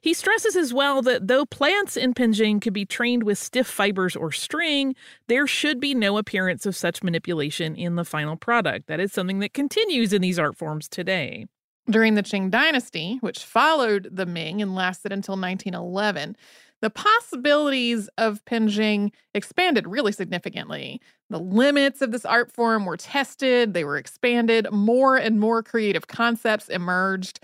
He 0.00 0.14
stresses 0.14 0.56
as 0.56 0.74
well 0.74 1.00
that 1.02 1.28
though 1.28 1.46
plants 1.46 1.96
in 1.96 2.14
Penjing 2.14 2.60
could 2.60 2.72
be 2.72 2.84
trained 2.84 3.22
with 3.22 3.38
stiff 3.38 3.66
fibers 3.66 4.16
or 4.16 4.32
string, 4.32 4.94
there 5.28 5.46
should 5.46 5.80
be 5.80 5.94
no 5.94 6.18
appearance 6.18 6.66
of 6.66 6.76
such 6.76 7.02
manipulation 7.02 7.76
in 7.76 7.94
the 7.94 8.04
final 8.04 8.36
product. 8.36 8.88
That 8.88 9.00
is 9.00 9.12
something 9.12 9.38
that 9.40 9.54
continues 9.54 10.12
in 10.12 10.22
these 10.22 10.38
art 10.38 10.56
forms 10.56 10.88
today. 10.88 11.46
During 11.90 12.14
the 12.14 12.22
Qing 12.22 12.50
dynasty, 12.50 13.18
which 13.20 13.44
followed 13.44 14.08
the 14.12 14.26
Ming 14.26 14.62
and 14.62 14.76
lasted 14.76 15.12
until 15.12 15.32
1911, 15.32 16.36
the 16.82 16.90
possibilities 16.90 18.08
of 18.16 18.44
Penjing 18.44 19.12
expanded 19.34 19.88
really 19.88 20.12
significantly. 20.12 21.00
The 21.30 21.40
limits 21.40 22.00
of 22.00 22.12
this 22.12 22.24
art 22.24 22.52
form 22.52 22.84
were 22.84 22.96
tested, 22.96 23.74
they 23.74 23.84
were 23.84 23.96
expanded, 23.96 24.68
more 24.70 25.16
and 25.16 25.40
more 25.40 25.62
creative 25.64 26.06
concepts 26.06 26.68
emerged. 26.68 27.40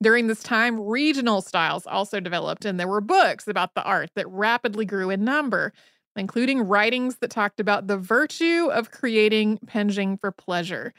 During 0.00 0.28
this 0.28 0.44
time, 0.44 0.78
regional 0.78 1.42
styles 1.42 1.84
also 1.84 2.20
developed, 2.20 2.64
and 2.64 2.78
there 2.78 2.86
were 2.86 3.00
books 3.00 3.48
about 3.48 3.74
the 3.74 3.82
art 3.82 4.10
that 4.14 4.28
rapidly 4.28 4.84
grew 4.84 5.10
in 5.10 5.24
number, 5.24 5.72
including 6.14 6.60
writings 6.62 7.16
that 7.16 7.30
talked 7.30 7.58
about 7.58 7.88
the 7.88 7.98
virtue 7.98 8.68
of 8.72 8.92
creating 8.92 9.58
Penjing 9.66 10.20
for 10.20 10.30
pleasure. 10.30 10.94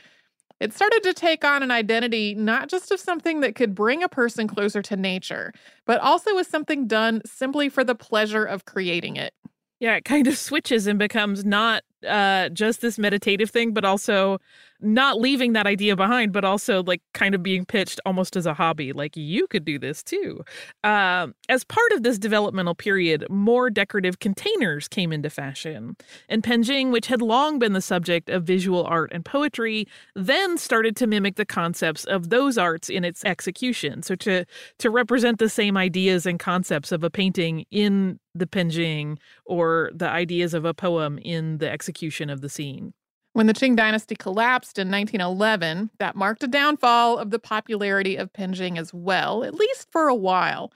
It 0.59 0.73
started 0.73 1.03
to 1.03 1.13
take 1.13 1.45
on 1.45 1.63
an 1.63 1.71
identity 1.71 2.35
not 2.35 2.69
just 2.69 2.91
of 2.91 2.99
something 2.99 3.39
that 3.39 3.55
could 3.55 3.73
bring 3.73 4.03
a 4.03 4.09
person 4.09 4.47
closer 4.47 4.81
to 4.81 4.97
nature, 4.97 5.53
but 5.85 6.01
also 6.01 6.37
as 6.37 6.47
something 6.47 6.85
done 6.85 7.21
simply 7.25 7.69
for 7.69 7.83
the 7.83 7.95
pleasure 7.95 8.43
of 8.43 8.65
creating 8.65 9.15
it. 9.15 9.33
Yeah, 9.79 9.95
it 9.95 10.05
kind 10.05 10.27
of 10.27 10.37
switches 10.37 10.87
and 10.87 10.99
becomes 10.99 11.45
not 11.45 11.83
uh, 12.07 12.49
just 12.49 12.81
this 12.81 12.97
meditative 12.97 13.49
thing, 13.49 13.73
but 13.73 13.85
also 13.85 14.39
not 14.81 15.19
leaving 15.19 15.53
that 15.53 15.67
idea 15.67 15.95
behind, 15.95 16.31
but 16.31 16.45
also 16.45 16.83
like 16.83 17.01
kind 17.13 17.35
of 17.35 17.43
being 17.43 17.65
pitched 17.65 17.99
almost 18.05 18.35
as 18.35 18.45
a 18.45 18.53
hobby. 18.53 18.93
Like 18.93 19.17
you 19.17 19.45
could 19.47 19.65
do 19.65 19.77
this 19.77 20.01
too. 20.01 20.43
Uh, 20.83 21.27
as 21.49 21.63
part 21.65 21.91
of 21.91 22.03
this 22.03 22.17
developmental 22.17 22.75
period, 22.75 23.25
more 23.29 23.69
decorative 23.69 24.19
containers 24.19 24.87
came 24.87 25.11
into 25.11 25.29
fashion. 25.29 25.97
And 26.29 26.43
Penjing, 26.43 26.91
which 26.91 27.07
had 27.07 27.21
long 27.21 27.59
been 27.59 27.73
the 27.73 27.81
subject 27.81 28.29
of 28.29 28.43
visual 28.43 28.85
art 28.85 29.11
and 29.13 29.25
poetry, 29.25 29.87
then 30.15 30.57
started 30.57 30.95
to 30.97 31.07
mimic 31.07 31.35
the 31.35 31.45
concepts 31.45 32.05
of 32.05 32.29
those 32.29 32.57
arts 32.57 32.89
in 32.89 33.03
its 33.03 33.25
execution. 33.25 34.01
So 34.01 34.15
to 34.15 34.45
to 34.77 34.89
represent 34.89 35.39
the 35.39 35.49
same 35.49 35.75
ideas 35.75 36.25
and 36.25 36.39
concepts 36.39 36.91
of 36.91 37.03
a 37.03 37.09
painting 37.09 37.65
in 37.71 38.19
the 38.35 38.45
Penjing 38.45 39.17
or 39.45 39.91
the 39.93 40.09
ideas 40.09 40.53
of 40.53 40.65
a 40.65 40.73
poem 40.73 41.19
in 41.19 41.57
the 41.57 41.69
execution 41.89 42.29
of 42.29 42.41
the 42.41 42.49
scene. 42.49 42.93
When 43.33 43.47
the 43.47 43.53
Qing 43.53 43.75
dynasty 43.75 44.15
collapsed 44.15 44.77
in 44.77 44.91
1911, 44.91 45.89
that 45.97 46.15
marked 46.15 46.43
a 46.43 46.47
downfall 46.47 47.17
of 47.17 47.31
the 47.31 47.39
popularity 47.39 48.15
of 48.15 48.31
Penjing 48.31 48.77
as 48.77 48.93
well, 48.93 49.43
at 49.43 49.55
least 49.55 49.87
for 49.91 50.07
a 50.07 50.15
while. 50.15 50.71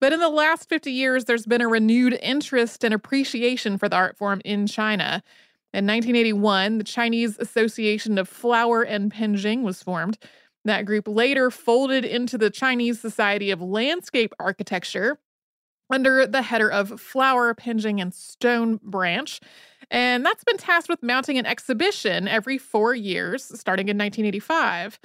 But 0.00 0.12
in 0.12 0.20
the 0.20 0.28
last 0.28 0.68
50 0.68 0.90
years, 0.90 1.24
there's 1.24 1.46
been 1.46 1.60
a 1.60 1.68
renewed 1.68 2.18
interest 2.20 2.84
and 2.84 2.92
appreciation 2.92 3.78
for 3.78 3.88
the 3.88 3.96
art 3.96 4.16
form 4.16 4.40
in 4.44 4.66
China. 4.66 5.22
In 5.72 5.86
1981, 5.86 6.78
the 6.78 6.84
Chinese 6.84 7.38
Association 7.38 8.18
of 8.18 8.28
Flower 8.28 8.82
and 8.82 9.12
Penjing 9.12 9.62
was 9.62 9.82
formed. 9.82 10.18
That 10.64 10.84
group 10.84 11.06
later 11.06 11.50
folded 11.50 12.04
into 12.04 12.36
the 12.36 12.50
Chinese 12.50 13.00
Society 13.00 13.50
of 13.50 13.60
Landscape 13.62 14.32
Architecture 14.40 15.18
under 15.90 16.26
the 16.26 16.42
header 16.42 16.70
of 16.70 17.00
Flower, 17.00 17.54
Penjing, 17.54 18.00
and 18.00 18.12
Stone 18.12 18.80
Branch. 18.82 19.40
And 19.90 20.24
that's 20.26 20.44
been 20.44 20.56
tasked 20.56 20.88
with 20.88 21.02
mounting 21.02 21.38
an 21.38 21.46
exhibition 21.46 22.26
every 22.28 22.58
four 22.58 22.94
years, 22.94 23.44
starting 23.58 23.88
in 23.88 23.96
1985. 23.96 24.98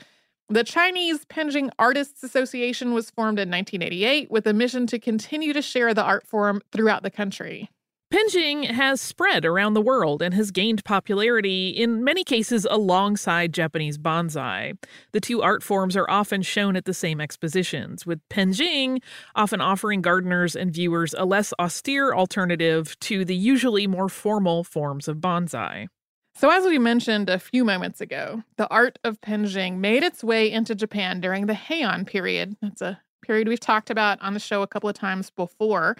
The 0.50 0.64
Chinese 0.64 1.24
Penjing 1.26 1.70
Artists 1.80 2.24
Association 2.24 2.94
was 2.94 3.10
formed 3.10 3.40
in 3.40 3.50
1988 3.50 4.30
with 4.30 4.46
a 4.48 4.54
mission 4.54 4.86
to 4.88 5.00
continue 5.00 5.54
to 5.54 5.62
share 5.62 5.94
the 5.94 6.04
art 6.04 6.28
form 6.28 6.62
throughout 6.72 7.04
the 7.04 7.12
country. 7.12 7.70
Penjing 8.12 8.70
has 8.70 9.00
spread 9.00 9.46
around 9.46 9.74
the 9.74 9.82
world 9.82 10.22
and 10.22 10.34
has 10.34 10.52
gained 10.52 10.84
popularity, 10.84 11.70
in 11.70 12.04
many 12.04 12.26
cases, 12.26 12.68
alongside 12.70 13.54
Japanese 13.54 13.98
bonsai. 13.98 14.78
The 15.14 15.22
two 15.22 15.42
art 15.42 15.64
forms 15.64 15.96
are 15.96 16.10
often 16.10 16.42
shown 16.42 16.76
at 16.76 16.84
the 16.84 16.94
same 16.94 17.22
expositions, 17.22 18.06
with 18.06 18.20
Penjing 18.28 19.02
often 19.34 19.62
offering 19.62 20.02
gardeners 20.02 20.58
and 20.58 20.74
viewers 20.74 21.16
a 21.18 21.24
less 21.24 21.54
austere 21.58 22.14
alternative 22.14 23.00
to 23.00 23.24
the 23.24 23.36
usually 23.36 23.88
more 23.88 24.10
formal 24.10 24.66
forms 24.66 25.08
of 25.08 25.18
bonsai. 25.18 25.88
So, 26.36 26.50
as 26.50 26.66
we 26.66 26.80
mentioned 26.80 27.30
a 27.30 27.40
few 27.40 27.64
moments 27.64 28.02
ago, 28.02 28.44
the 28.58 28.68
art 28.68 29.00
of 29.06 29.22
Penjing 29.22 29.78
made 29.78 30.04
its 30.04 30.22
way 30.22 30.52
into 30.52 30.76
Japan 30.76 31.22
during 31.22 31.46
the 31.46 31.54
Heian 31.54 32.06
period. 32.06 32.58
That's 32.62 32.82
a 32.82 33.00
period 33.22 33.48
we've 33.48 33.60
talked 33.62 33.90
about 33.90 34.22
on 34.22 34.34
the 34.34 34.40
show 34.42 34.64
a 34.64 34.68
couple 34.68 34.90
of 34.90 34.96
times 34.98 35.30
before. 35.30 35.96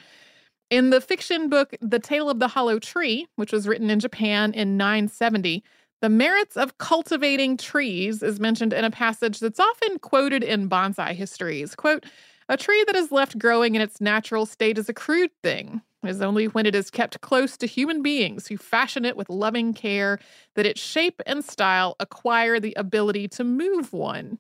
In 0.72 0.90
the 0.90 1.02
fiction 1.02 1.50
book 1.50 1.76
The 1.82 2.00
Tale 2.00 2.30
of 2.30 2.40
the 2.40 2.48
Hollow 2.48 2.80
Tree, 2.80 3.28
which 3.36 3.52
was 3.52 3.68
written 3.68 3.90
in 3.90 4.00
Japan 4.00 4.54
in 4.54 4.78
970, 4.78 5.66
The 6.00 6.08
merits 6.08 6.56
of 6.56 6.78
cultivating 6.78 7.58
trees 7.58 8.24
is 8.24 8.40
mentioned 8.40 8.72
in 8.72 8.86
a 8.86 8.90
passage 8.90 9.42
that's 9.42 9.60
often 9.60 10.00
quoted 10.00 10.46
in 10.46 10.70
bonsai 10.70 11.14
histories. 11.14 11.76
Quote, 11.76 12.06
a 12.48 12.56
tree 12.56 12.86
that 12.88 12.96
is 12.96 13.12
left 13.12 13.38
growing 13.38 13.76
in 13.76 13.82
its 13.82 14.00
natural 14.00 14.46
state 14.46 14.78
is 14.78 14.88
a 14.88 14.94
crude 14.94 15.32
thing. 15.44 15.82
It 16.04 16.10
is 16.10 16.22
only 16.22 16.48
when 16.48 16.66
it 16.66 16.74
is 16.74 16.90
kept 16.90 17.20
close 17.20 17.58
to 17.58 17.68
human 17.68 18.02
beings 18.02 18.48
who 18.48 18.56
fashion 18.56 19.04
it 19.04 19.18
with 19.18 19.30
loving 19.30 19.74
care 19.74 20.20
that 20.56 20.66
its 20.66 20.80
shape 20.80 21.22
and 21.26 21.44
style 21.44 21.98
acquire 22.00 22.62
the 22.62 22.74
ability 22.78 23.28
to 23.28 23.44
move 23.44 23.92
one. 23.92 24.40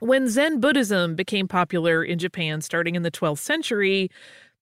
When 0.00 0.28
Zen 0.28 0.60
Buddhism 0.60 1.14
became 1.14 1.48
popular 1.48 2.04
in 2.04 2.18
Japan 2.18 2.60
starting 2.60 2.96
in 2.96 3.02
the 3.02 3.10
12th 3.10 3.38
century, 3.38 4.10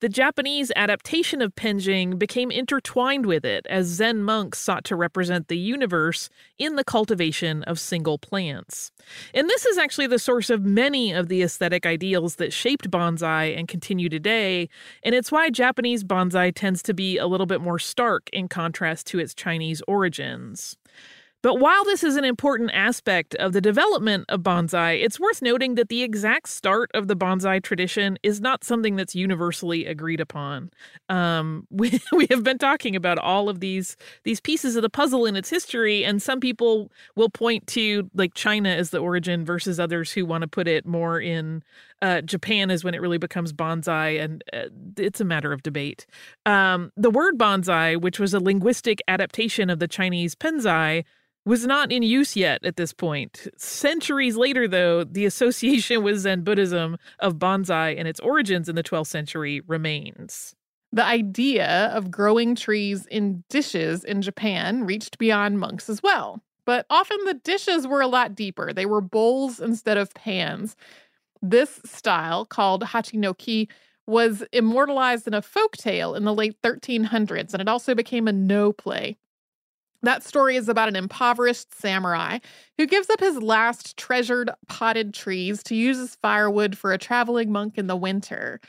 the 0.05 0.09
Japanese 0.11 0.71
adaptation 0.77 1.41
of 1.41 1.55
Penjing 1.55 2.19
became 2.19 2.51
intertwined 2.51 3.25
with 3.25 3.43
it 3.43 3.67
as 3.71 3.87
Zen 3.87 4.23
monks 4.23 4.59
sought 4.59 4.85
to 4.85 4.97
represent 4.97 5.49
the 5.49 5.57
universe 5.57 6.29
in 6.59 6.77
the 6.77 6.85
cultivation 6.85 7.63
of 7.63 7.81
single 7.81 8.19
plants. 8.19 8.93
And 9.33 9.49
this 9.49 9.65
is 9.65 9.79
actually 9.79 10.09
the 10.09 10.19
source 10.19 10.51
of 10.51 10.63
many 10.63 11.15
of 11.15 11.29
the 11.29 11.41
aesthetic 11.41 11.87
ideals 11.87 12.37
that 12.37 12.53
shaped 12.53 12.91
bonsai 12.91 13.57
and 13.57 13.67
continue 13.67 14.11
today, 14.11 14.69
and 15.03 15.15
it's 15.15 15.33
why 15.33 15.49
Japanese 15.49 16.05
bonsai 16.05 16.53
tends 16.55 16.83
to 16.83 16.93
be 16.93 17.17
a 17.17 17.27
little 17.27 17.47
bit 17.47 17.63
more 17.63 17.79
stark 17.79 18.29
in 18.31 18.47
contrast 18.47 19.07
to 19.07 19.19
its 19.19 19.33
Chinese 19.33 19.81
origins. 19.89 20.77
But 21.45 21.61
while 21.61 21.85
this 21.85 22.03
is 22.03 22.17
an 22.17 22.25
important 22.25 22.71
aspect 22.73 23.35
of 23.35 23.53
the 23.53 23.61
development 23.61 24.25
of 24.31 24.41
bonsai, 24.41 25.05
it's 25.05 25.21
worth 25.21 25.43
noting 25.43 25.75
that 25.75 25.91
the 25.91 26.03
exact 26.03 26.49
start 26.49 26.91
of 26.95 27.07
the 27.07 27.15
bonsai 27.15 27.63
tradition 27.63 28.19
is 28.23 28.41
not 28.41 28.65
something 28.65 28.97
that's 28.97 29.15
universally 29.15 29.85
agreed 29.85 30.21
upon. 30.21 30.71
Um, 31.11 31.67
we, 31.71 32.01
we 32.13 32.27
have 32.31 32.45
been 32.45 32.57
talking 32.57 32.97
about 32.97 33.19
all 33.19 33.51
of 33.51 33.61
these 33.61 33.95
these 34.23 34.41
pieces 34.41 34.75
of 34.75 34.81
the 34.81 34.89
puzzle 34.89 35.27
in 35.27 35.37
its 35.37 35.51
history, 35.51 36.03
and 36.03 36.23
some 36.23 36.41
people 36.41 36.91
will 37.15 37.29
point 37.29 37.67
to 37.67 38.09
like 38.15 38.33
China 38.33 38.71
as 38.71 38.89
the 38.89 38.99
origin 38.99 39.45
versus 39.45 39.79
others 39.79 40.13
who 40.13 40.25
want 40.25 40.41
to 40.41 40.49
put 40.49 40.67
it 40.67 40.87
more 40.87 41.21
in 41.21 41.63
uh, 42.01 42.23
Japan 42.23 42.71
is 42.71 42.85
when 42.85 42.95
it 42.95 43.03
really 43.03 43.19
becomes 43.19 43.53
bonsai, 43.53 44.19
and 44.19 44.43
uh, 44.55 44.69
it's 44.97 45.21
a 45.21 45.27
matter 45.27 45.53
of 45.53 45.63
debate. 45.63 46.07
Um, 46.47 46.91
the 46.97 47.11
word 47.11 47.37
bonsai, 47.37 48.01
which 48.01 48.19
was 48.19 48.33
a 48.33 48.41
linguistic 48.41 49.03
adaptation 49.09 49.69
of 49.69 49.79
the 49.79 49.89
Chinese 49.89 50.35
penzai, 50.35 51.05
was 51.45 51.67
not 51.67 51.93
in 51.93 52.03
use 52.03 52.37
yet 52.37 52.65
at 52.65 52.77
this 52.77 52.93
point. 52.93 53.49
Centuries 53.57 54.37
later, 54.37 54.67
though, 54.67 55.05
the 55.05 55.27
association 55.27 56.03
with 56.03 56.19
Zen 56.19 56.43
Buddhism 56.43 56.97
of 57.19 57.35
bonsai 57.35 57.99
and 57.99 58.09
its 58.09 58.21
origins 58.21 58.69
in 58.69 58.77
the 58.77 58.83
12th 58.83 59.09
century 59.09 59.61
remains. 59.67 60.55
The 60.93 61.05
idea 61.05 61.91
of 61.93 62.11
growing 62.11 62.55
trees 62.55 63.07
in 63.07 63.43
dishes 63.51 64.05
in 64.05 64.23
Japan 64.23 64.85
reached 64.85 65.19
beyond 65.19 65.59
monks 65.59 65.91
as 65.91 66.03
well. 66.03 66.41
But 66.65 66.87
often 66.89 67.19
the 67.25 67.35
dishes 67.35 67.87
were 67.87 68.01
a 68.01 68.07
lot 68.07 68.35
deeper. 68.35 68.73
They 68.73 68.87
were 68.87 69.01
bowls 69.01 69.61
instead 69.61 69.99
of 69.99 70.15
pans. 70.15 70.77
This 71.43 71.81
style, 71.85 72.47
called 72.47 72.85
hachinoki, 72.85 73.69
was 74.07 74.45
immortalized 74.53 75.27
in 75.27 75.35
a 75.35 75.43
folk 75.43 75.77
tale 75.77 76.15
in 76.15 76.25
the 76.25 76.35
late 76.35 76.61
1300s, 76.63 77.53
and 77.53 77.61
it 77.61 77.69
also 77.69 77.95
became 77.95 78.29
a 78.29 78.33
Noh 78.33 78.73
play. 78.73 79.17
That 80.05 80.23
story 80.23 80.57
is 80.57 80.69
about 80.69 80.89
an 80.89 80.97
impoverished 80.97 81.75
samurai 81.81 82.39
who 82.77 82.87
gives 82.87 83.09
up 83.09 83.21
his 83.21 83.41
last 83.41 83.97
treasured 83.97 84.51
potted 84.69 85.15
trees 85.15 85.63
to 85.65 85.75
use 85.75 85.99
as 85.99 86.17
firewood 86.17 86.77
for 86.77 86.93
a 86.93 86.99
traveling 86.99 87.51
monk 87.51 87.79
in 87.79 87.87
the 87.87 87.97
winter. 87.97 88.61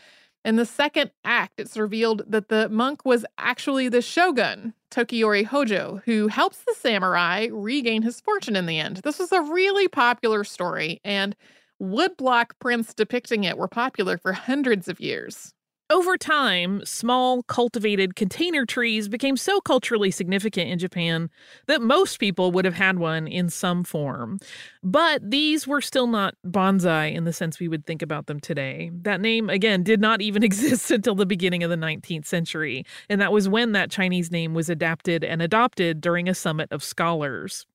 In 0.46 0.56
the 0.56 0.66
second 0.66 1.12
act, 1.26 1.60
it's 1.60 1.76
revealed 1.76 2.24
that 2.28 2.48
the 2.48 2.70
monk 2.70 3.04
was 3.04 3.26
actually 3.38 3.90
the 3.90 4.02
shogun, 4.02 4.74
Tokiyori 4.92 5.44
Hojo, 5.44 6.02
who 6.06 6.30
helps 6.30 6.60
the 6.64 6.76
samurai 6.78 7.50
regain 7.52 8.04
his 8.04 8.22
fortune 8.22 8.56
in 8.56 8.66
the 8.66 8.80
end. 8.80 8.98
This 8.98 9.20
was 9.20 9.34
a 9.34 9.42
really 9.42 9.90
popular 9.90 10.46
story, 10.46 11.02
and 11.04 11.36
woodblock 11.82 12.52
prints 12.62 12.94
depicting 12.94 13.44
it 13.44 13.58
were 13.58 13.68
popular 13.68 14.18
for 14.18 14.32
hundreds 14.32 14.88
of 14.88 15.02
years. 15.02 15.54
Over 15.92 16.18
time, 16.18 16.84
small 16.84 17.44
cultivated 17.44 18.16
container 18.16 18.66
trees 18.66 19.08
became 19.08 19.38
so 19.38 19.62
culturally 19.62 20.10
significant 20.10 20.72
in 20.72 20.80
Japan 20.80 21.30
that 21.68 21.80
most 21.80 22.20
people 22.20 22.52
would 22.52 22.66
have 22.66 22.74
had 22.74 22.98
one 22.98 23.28
in 23.28 23.52
some 23.52 23.84
form. 23.84 24.40
But 24.82 25.30
these 25.30 25.68
were 25.68 25.82
still 25.82 26.08
not 26.08 26.34
bonsai 26.44 27.14
in 27.14 27.26
the 27.26 27.34
sense 27.34 27.60
we 27.60 27.68
would 27.68 27.86
think 27.86 28.02
about 28.02 28.26
them 28.26 28.40
today. 28.40 28.90
That 29.04 29.22
name, 29.22 29.48
again, 29.48 29.84
did 29.84 30.02
not 30.02 30.24
even 30.24 30.42
exist 30.50 30.90
until 30.90 31.14
the 31.14 31.28
beginning 31.28 31.62
of 31.62 31.70
the 31.70 31.76
19th 31.76 32.26
century, 32.26 32.84
and 33.08 33.22
that 33.22 33.32
was 33.32 33.48
when 33.48 33.74
that 33.74 33.92
Chinese 33.92 34.32
name 34.32 34.56
was 34.56 34.72
adapted 34.72 35.24
and 35.24 35.40
adopted 35.40 36.02
during 36.02 36.28
a 36.28 36.34
summit 36.34 36.72
of 36.72 36.84
scholars. 36.84 37.68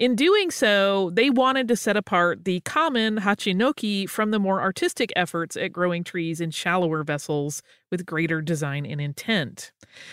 In 0.00 0.16
doing 0.16 0.50
so, 0.50 1.10
they 1.10 1.28
wanted 1.28 1.68
to 1.68 1.76
set 1.76 1.94
apart 1.94 2.46
the 2.46 2.60
common 2.60 3.18
hachinoki 3.18 4.08
from 4.08 4.30
the 4.30 4.38
more 4.38 4.62
artistic 4.62 5.12
efforts 5.14 5.58
at 5.58 5.74
growing 5.74 6.04
trees 6.04 6.40
in 6.40 6.52
shallower 6.52 7.04
vessels 7.04 7.62
with 7.90 8.06
greater 8.06 8.40
design 8.40 8.86
and 8.86 8.98
intent. 8.98 9.72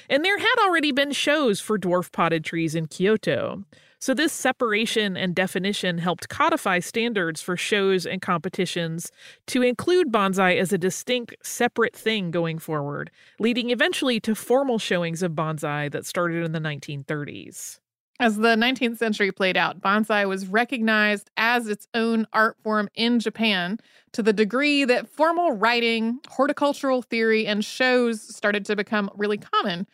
And 0.09 0.25
there 0.25 0.39
had 0.39 0.55
already 0.59 0.91
been 0.91 1.13
shows 1.13 1.61
for 1.61 1.79
dwarf 1.79 2.11
potted 2.11 2.43
trees 2.43 2.75
in 2.75 2.87
Kyoto. 2.87 3.63
So, 3.97 4.13
this 4.13 4.33
separation 4.33 5.15
and 5.15 5.33
definition 5.33 5.99
helped 5.99 6.27
codify 6.27 6.79
standards 6.79 7.41
for 7.41 7.55
shows 7.55 8.05
and 8.05 8.21
competitions 8.21 9.09
to 9.45 9.61
include 9.61 10.11
bonsai 10.11 10.59
as 10.59 10.73
a 10.73 10.77
distinct, 10.77 11.33
separate 11.43 11.95
thing 11.95 12.29
going 12.29 12.59
forward, 12.59 13.09
leading 13.39 13.69
eventually 13.69 14.19
to 14.19 14.35
formal 14.35 14.79
showings 14.79 15.23
of 15.23 15.31
bonsai 15.31 15.89
that 15.93 16.05
started 16.05 16.43
in 16.43 16.51
the 16.51 16.59
1930s. 16.59 17.79
As 18.19 18.37
the 18.37 18.55
19th 18.55 18.97
century 18.97 19.31
played 19.31 19.57
out, 19.57 19.79
bonsai 19.79 20.27
was 20.27 20.47
recognized 20.47 21.29
as 21.37 21.67
its 21.67 21.87
own 21.93 22.25
art 22.33 22.57
form 22.63 22.89
in 22.95 23.19
Japan 23.19 23.79
to 24.13 24.23
the 24.23 24.33
degree 24.33 24.85
that 24.85 25.07
formal 25.07 25.51
writing, 25.51 26.19
horticultural 26.27 27.03
theory, 27.03 27.45
and 27.45 27.63
shows 27.63 28.21
started 28.21 28.65
to 28.65 28.75
become 28.75 29.11
really 29.13 29.37
common. 29.37 29.85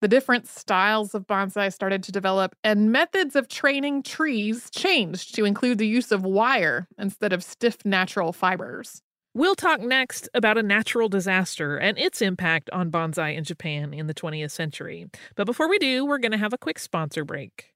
The 0.00 0.08
different 0.08 0.48
styles 0.48 1.14
of 1.14 1.28
bonsai 1.28 1.72
started 1.72 2.02
to 2.04 2.12
develop, 2.12 2.56
and 2.64 2.90
methods 2.90 3.36
of 3.36 3.46
training 3.46 4.02
trees 4.02 4.68
changed 4.70 5.36
to 5.36 5.44
include 5.44 5.78
the 5.78 5.86
use 5.86 6.10
of 6.10 6.24
wire 6.24 6.88
instead 6.98 7.32
of 7.32 7.44
stiff 7.44 7.84
natural 7.84 8.32
fibers. 8.32 9.02
We'll 9.32 9.54
talk 9.54 9.80
next 9.80 10.28
about 10.34 10.58
a 10.58 10.62
natural 10.62 11.08
disaster 11.08 11.76
and 11.76 11.96
its 11.96 12.20
impact 12.20 12.68
on 12.70 12.90
bonsai 12.90 13.36
in 13.36 13.44
Japan 13.44 13.94
in 13.94 14.08
the 14.08 14.14
20th 14.14 14.50
century. 14.50 15.08
But 15.36 15.44
before 15.44 15.68
we 15.68 15.78
do, 15.78 16.04
we're 16.04 16.18
going 16.18 16.32
to 16.32 16.38
have 16.38 16.52
a 16.52 16.58
quick 16.58 16.80
sponsor 16.80 17.24
break. 17.24 17.66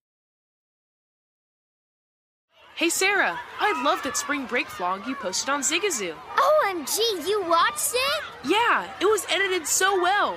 Hey 2.74 2.88
Sarah, 2.88 3.38
I 3.60 3.84
love 3.84 4.02
that 4.02 4.16
spring 4.16 4.46
break 4.46 4.66
vlog 4.66 5.06
you 5.06 5.14
posted 5.14 5.48
on 5.48 5.60
Zigazoo. 5.60 6.14
OMG, 6.34 6.98
you 7.28 7.44
watched 7.48 7.94
it? 7.94 8.24
Yeah, 8.44 8.90
it 9.00 9.04
was 9.04 9.24
edited 9.30 9.64
so 9.64 10.02
well. 10.02 10.36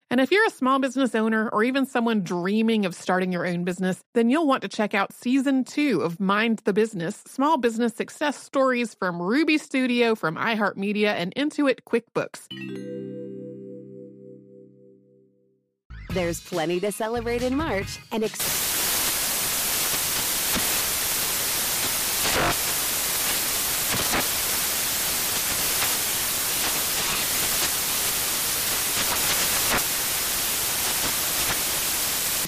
And 0.11 0.19
if 0.19 0.29
you're 0.29 0.45
a 0.45 0.49
small 0.51 0.77
business 0.77 1.15
owner 1.15 1.47
or 1.53 1.63
even 1.63 1.85
someone 1.85 2.21
dreaming 2.21 2.85
of 2.85 2.93
starting 2.93 3.31
your 3.31 3.47
own 3.47 3.63
business, 3.63 4.03
then 4.13 4.29
you'll 4.29 4.45
want 4.45 4.61
to 4.63 4.67
check 4.67 4.93
out 4.93 5.13
season 5.13 5.63
two 5.63 6.01
of 6.01 6.19
Mind 6.19 6.61
the 6.65 6.73
Business 6.73 7.23
Small 7.27 7.57
Business 7.57 7.95
Success 7.95 8.37
Stories 8.37 8.93
from 8.93 9.21
Ruby 9.21 9.57
Studio, 9.57 10.13
from 10.13 10.35
iHeartMedia, 10.35 11.13
and 11.13 11.33
Intuit 11.35 11.79
QuickBooks. 11.87 12.41
There's 16.13 16.41
plenty 16.41 16.81
to 16.81 16.91
celebrate 16.91 17.41
in 17.41 17.55
March 17.55 17.99
and. 18.11 18.25
Ex- 18.25 18.70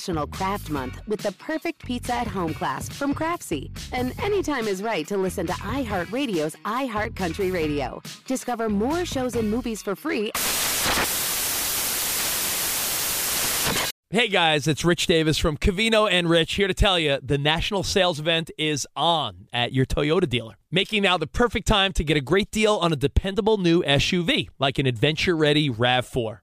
National 0.03 0.27
Craft 0.27 0.69
Month 0.69 1.01
with 1.07 1.21
the 1.21 1.31
perfect 1.33 1.85
pizza 1.85 2.13
at 2.13 2.27
home 2.27 2.53
class 2.53 2.89
from 2.89 3.15
Craftsy. 3.15 3.71
And 3.93 4.13
anytime 4.21 4.67
is 4.67 4.83
right 4.83 5.07
to 5.07 5.15
listen 5.15 5.47
to 5.47 5.53
iHeartRadio's 5.53 6.57
iHeartCountry 6.65 7.53
Radio. 7.53 8.01
Discover 8.27 8.67
more 8.67 9.05
shows 9.05 9.37
and 9.37 9.49
movies 9.49 9.81
for 9.81 9.95
free. 9.95 10.33
Hey 14.09 14.27
guys, 14.27 14.67
it's 14.67 14.83
Rich 14.83 15.07
Davis 15.07 15.37
from 15.37 15.55
Cavino 15.55 16.11
and 16.11 16.29
Rich 16.29 16.55
here 16.55 16.67
to 16.67 16.73
tell 16.73 16.99
you 16.99 17.17
the 17.23 17.37
national 17.37 17.83
sales 17.83 18.19
event 18.19 18.51
is 18.57 18.85
on 18.97 19.47
at 19.53 19.71
your 19.71 19.85
Toyota 19.85 20.27
dealer, 20.27 20.55
making 20.69 21.03
now 21.03 21.17
the 21.17 21.27
perfect 21.27 21.65
time 21.65 21.93
to 21.93 22.03
get 22.03 22.17
a 22.17 22.21
great 22.21 22.51
deal 22.51 22.75
on 22.75 22.91
a 22.91 22.97
dependable 22.97 23.57
new 23.57 23.81
SUV 23.83 24.49
like 24.59 24.77
an 24.79 24.85
adventure 24.85 25.37
ready 25.37 25.69
RAV4. 25.69 26.42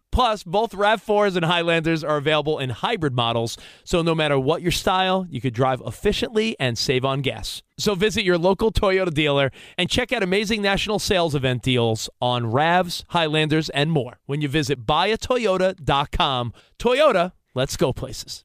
Plus, 0.11 0.43
both 0.43 0.73
RAV4s 0.73 1.35
and 1.35 1.45
Highlanders 1.45 2.03
are 2.03 2.17
available 2.17 2.59
in 2.59 2.69
hybrid 2.69 3.13
models, 3.13 3.57
so 3.83 4.01
no 4.01 4.13
matter 4.13 4.37
what 4.37 4.61
your 4.61 4.71
style, 4.71 5.25
you 5.29 5.39
could 5.39 5.53
drive 5.53 5.81
efficiently 5.85 6.55
and 6.59 6.77
save 6.77 7.05
on 7.05 7.21
gas. 7.21 7.63
So 7.77 7.95
visit 7.95 8.23
your 8.23 8.37
local 8.37 8.71
Toyota 8.71 9.13
dealer 9.13 9.51
and 9.77 9.89
check 9.89 10.11
out 10.11 10.21
amazing 10.21 10.61
national 10.61 10.99
sales 10.99 11.33
event 11.33 11.63
deals 11.63 12.09
on 12.21 12.51
RAVs, 12.51 13.05
Highlanders, 13.09 13.69
and 13.69 13.91
more 13.91 14.19
when 14.25 14.41
you 14.41 14.49
visit 14.49 14.85
buyatoyota.com. 14.85 16.53
Toyota, 16.77 17.31
let's 17.55 17.77
go 17.77 17.93
places. 17.93 18.43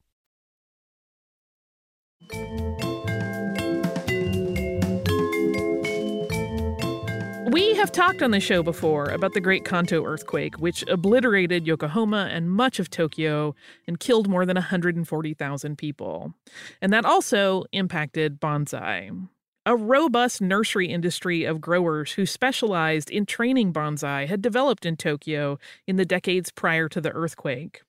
We 7.56 7.74
have 7.76 7.90
talked 7.90 8.22
on 8.22 8.32
the 8.32 8.38
show 8.38 8.62
before 8.62 9.06
about 9.06 9.32
the 9.32 9.40
Great 9.40 9.64
Kanto 9.64 10.04
earthquake, 10.04 10.56
which 10.56 10.84
obliterated 10.88 11.66
Yokohama 11.66 12.28
and 12.30 12.50
much 12.50 12.78
of 12.78 12.90
Tokyo 12.90 13.54
and 13.86 13.98
killed 13.98 14.28
more 14.28 14.44
than 14.44 14.56
140,000 14.56 15.78
people. 15.78 16.34
And 16.82 16.92
that 16.92 17.06
also 17.06 17.64
impacted 17.72 18.42
bonsai. 18.42 19.26
A 19.64 19.74
robust 19.74 20.42
nursery 20.42 20.88
industry 20.88 21.44
of 21.44 21.62
growers 21.62 22.12
who 22.12 22.26
specialized 22.26 23.10
in 23.10 23.24
training 23.24 23.72
bonsai 23.72 24.26
had 24.26 24.42
developed 24.42 24.84
in 24.84 24.98
Tokyo 24.98 25.58
in 25.86 25.96
the 25.96 26.04
decades 26.04 26.52
prior 26.52 26.90
to 26.90 27.00
the 27.00 27.12
earthquake. 27.12 27.80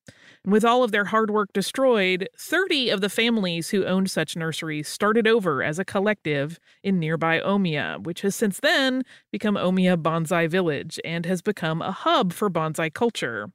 With 0.45 0.63
all 0.63 0.83
of 0.83 0.91
their 0.91 1.05
hard 1.05 1.29
work 1.29 1.51
destroyed, 1.53 2.29
30 2.37 2.89
of 2.89 3.01
the 3.01 3.09
families 3.09 3.69
who 3.69 3.85
owned 3.85 4.09
such 4.09 4.35
nurseries 4.35 4.87
started 4.87 5.27
over 5.27 5.61
as 5.61 5.77
a 5.77 5.85
collective 5.85 6.59
in 6.83 6.99
nearby 6.99 7.39
Omiya, 7.39 8.03
which 8.03 8.21
has 8.21 8.35
since 8.35 8.59
then 8.59 9.03
become 9.31 9.55
Omiya 9.55 9.97
Bonsai 9.97 10.49
Village 10.49 10.99
and 11.03 11.25
has 11.25 11.41
become 11.41 11.81
a 11.81 11.91
hub 11.91 12.31
for 12.31 12.49
bonsai 12.49 12.93
culture. 12.93 13.51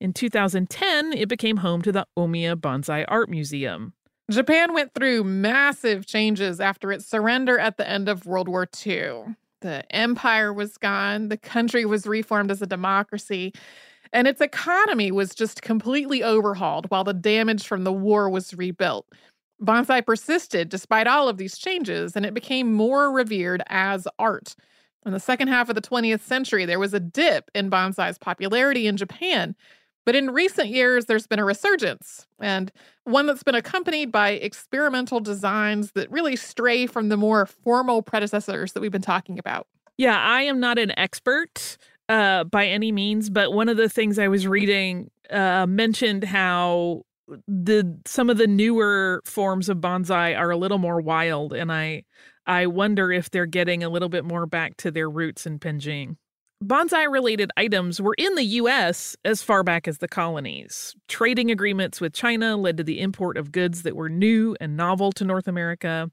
In 0.00 0.12
2010, 0.12 1.12
it 1.12 1.28
became 1.28 1.58
home 1.58 1.82
to 1.82 1.92
the 1.92 2.06
Omiya 2.18 2.56
Bonsai 2.56 3.04
Art 3.06 3.30
Museum. 3.30 3.92
Japan 4.30 4.72
went 4.72 4.94
through 4.94 5.24
massive 5.24 6.06
changes 6.06 6.60
after 6.60 6.90
its 6.90 7.06
surrender 7.06 7.58
at 7.58 7.76
the 7.76 7.88
end 7.88 8.08
of 8.08 8.26
World 8.26 8.48
War 8.48 8.68
II. 8.84 9.36
The 9.60 9.84
empire 9.94 10.52
was 10.52 10.76
gone, 10.76 11.28
the 11.28 11.36
country 11.36 11.84
was 11.84 12.06
reformed 12.06 12.50
as 12.50 12.60
a 12.60 12.66
democracy 12.66 13.52
and 14.12 14.26
its 14.26 14.40
economy 14.40 15.10
was 15.10 15.34
just 15.34 15.62
completely 15.62 16.22
overhauled 16.22 16.90
while 16.90 17.04
the 17.04 17.14
damage 17.14 17.66
from 17.66 17.84
the 17.84 17.92
war 17.92 18.28
was 18.28 18.54
rebuilt. 18.54 19.06
Bonsai 19.62 20.04
persisted 20.04 20.68
despite 20.68 21.06
all 21.06 21.28
of 21.28 21.38
these 21.38 21.56
changes, 21.56 22.16
and 22.16 22.26
it 22.26 22.34
became 22.34 22.72
more 22.72 23.12
revered 23.12 23.62
as 23.68 24.08
art. 24.18 24.54
In 25.06 25.12
the 25.12 25.20
second 25.20 25.48
half 25.48 25.68
of 25.68 25.74
the 25.74 25.80
20th 25.80 26.20
century, 26.20 26.64
there 26.64 26.78
was 26.78 26.94
a 26.94 27.00
dip 27.00 27.50
in 27.54 27.70
bonsai's 27.70 28.18
popularity 28.18 28.86
in 28.86 28.96
Japan. 28.96 29.54
But 30.04 30.16
in 30.16 30.30
recent 30.30 30.68
years, 30.68 31.06
there's 31.06 31.28
been 31.28 31.38
a 31.38 31.44
resurgence, 31.44 32.26
and 32.40 32.72
one 33.04 33.26
that's 33.26 33.44
been 33.44 33.54
accompanied 33.54 34.10
by 34.10 34.30
experimental 34.30 35.20
designs 35.20 35.92
that 35.92 36.10
really 36.10 36.34
stray 36.34 36.86
from 36.86 37.08
the 37.08 37.16
more 37.16 37.46
formal 37.46 38.02
predecessors 38.02 38.72
that 38.72 38.80
we've 38.80 38.90
been 38.90 39.00
talking 39.00 39.38
about. 39.38 39.68
Yeah, 39.98 40.18
I 40.18 40.42
am 40.42 40.58
not 40.58 40.78
an 40.78 40.96
expert 40.98 41.76
uh, 42.12 42.44
by 42.44 42.66
any 42.66 42.92
means, 42.92 43.30
but 43.30 43.52
one 43.52 43.68
of 43.68 43.76
the 43.76 43.88
things 43.88 44.18
I 44.18 44.28
was 44.28 44.46
reading 44.46 45.10
uh, 45.30 45.66
mentioned 45.66 46.24
how 46.24 47.02
the 47.48 47.98
some 48.06 48.28
of 48.30 48.36
the 48.38 48.46
newer 48.46 49.22
forms 49.24 49.68
of 49.68 49.78
bonsai 49.78 50.36
are 50.38 50.50
a 50.50 50.56
little 50.56 50.78
more 50.78 51.00
wild, 51.00 51.52
and 51.54 51.72
I 51.72 52.04
I 52.46 52.66
wonder 52.66 53.12
if 53.12 53.30
they're 53.30 53.46
getting 53.46 53.84
a 53.84 53.88
little 53.88 54.08
bit 54.10 54.24
more 54.24 54.46
back 54.46 54.76
to 54.78 54.90
their 54.90 55.08
roots 55.10 55.46
in 55.46 55.58
Penjing. 55.58 56.16
Bonsai 56.62 57.10
related 57.10 57.50
items 57.56 58.00
were 58.00 58.14
in 58.18 58.36
the 58.36 58.44
U.S. 58.44 59.16
as 59.24 59.42
far 59.42 59.64
back 59.64 59.88
as 59.88 59.98
the 59.98 60.06
colonies. 60.06 60.94
Trading 61.08 61.50
agreements 61.50 62.00
with 62.00 62.12
China 62.12 62.56
led 62.56 62.76
to 62.76 62.84
the 62.84 63.00
import 63.00 63.36
of 63.36 63.50
goods 63.50 63.82
that 63.82 63.96
were 63.96 64.08
new 64.08 64.56
and 64.60 64.76
novel 64.76 65.10
to 65.12 65.24
North 65.24 65.48
America. 65.48 66.08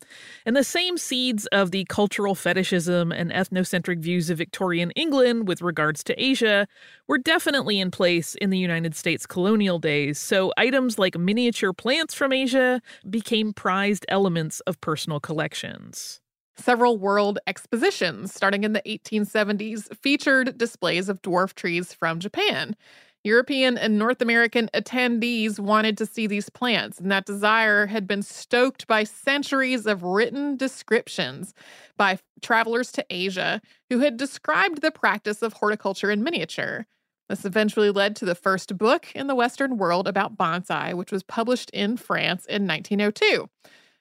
And 0.48 0.56
the 0.56 0.64
same 0.64 0.98
seeds 0.98 1.46
of 1.48 1.70
the 1.70 1.86
cultural 1.86 2.34
fetishism 2.34 3.12
and 3.12 3.32
ethnocentric 3.32 4.00
views 4.00 4.32
of 4.32 4.40
Victorian 4.40 4.90
England 4.92 5.48
with 5.48 5.62
regards 5.62 6.04
to 6.06 6.20
Asia 6.20 6.68
were 7.08 7.20
definitely 7.20 7.80
in 7.80 7.92
place 7.92 8.34
in 8.34 8.50
the 8.50 8.58
United 8.58 8.96
States 8.96 9.28
colonial 9.28 9.78
days. 9.78 10.18
So 10.18 10.52
items 10.58 10.98
like 10.98 11.16
miniature 11.16 11.74
plants 11.74 12.16
from 12.16 12.34
Asia 12.34 12.82
became 13.08 13.54
prized 13.54 14.04
elements 14.10 14.62
of 14.62 14.82
personal 14.82 15.20
collections. 15.20 16.22
Several 16.60 16.98
world 16.98 17.40
expositions 17.48 18.34
starting 18.34 18.66
in 18.66 18.74
the 18.74 18.82
1870s 18.82 19.96
featured 19.96 20.58
displays 20.58 21.08
of 21.08 21.22
dwarf 21.22 21.54
trees 21.54 21.94
from 21.94 22.20
Japan. 22.20 22.76
European 23.24 23.78
and 23.78 23.98
North 23.98 24.22
American 24.22 24.70
attendees 24.74 25.58
wanted 25.58 25.98
to 25.98 26.06
see 26.06 26.28
these 26.28 26.50
plants, 26.50 27.00
and 27.00 27.10
that 27.12 27.26
desire 27.26 27.88
had 27.88 28.08
been 28.08 28.22
stoked 28.22 28.88
by 28.88 29.06
centuries 29.06 29.86
of 29.86 30.04
written 30.04 30.58
descriptions 30.58 31.54
by 31.98 32.20
travelers 32.42 32.92
to 32.92 33.06
Asia 33.10 33.62
who 33.90 34.00
had 34.00 34.18
described 34.18 34.82
the 34.82 34.92
practice 34.92 35.42
of 35.42 35.54
horticulture 35.54 36.12
in 36.12 36.24
miniature. 36.24 36.86
This 37.30 37.46
eventually 37.46 37.90
led 37.90 38.18
to 38.18 38.26
the 38.26 38.36
first 38.36 38.78
book 38.78 39.08
in 39.16 39.28
the 39.28 39.36
Western 39.36 39.78
world 39.78 40.10
about 40.10 40.38
bonsai, 40.38 40.94
which 40.94 41.12
was 41.12 41.24
published 41.24 41.70
in 41.70 41.96
France 41.96 42.46
in 42.46 42.68
1902. 42.68 43.50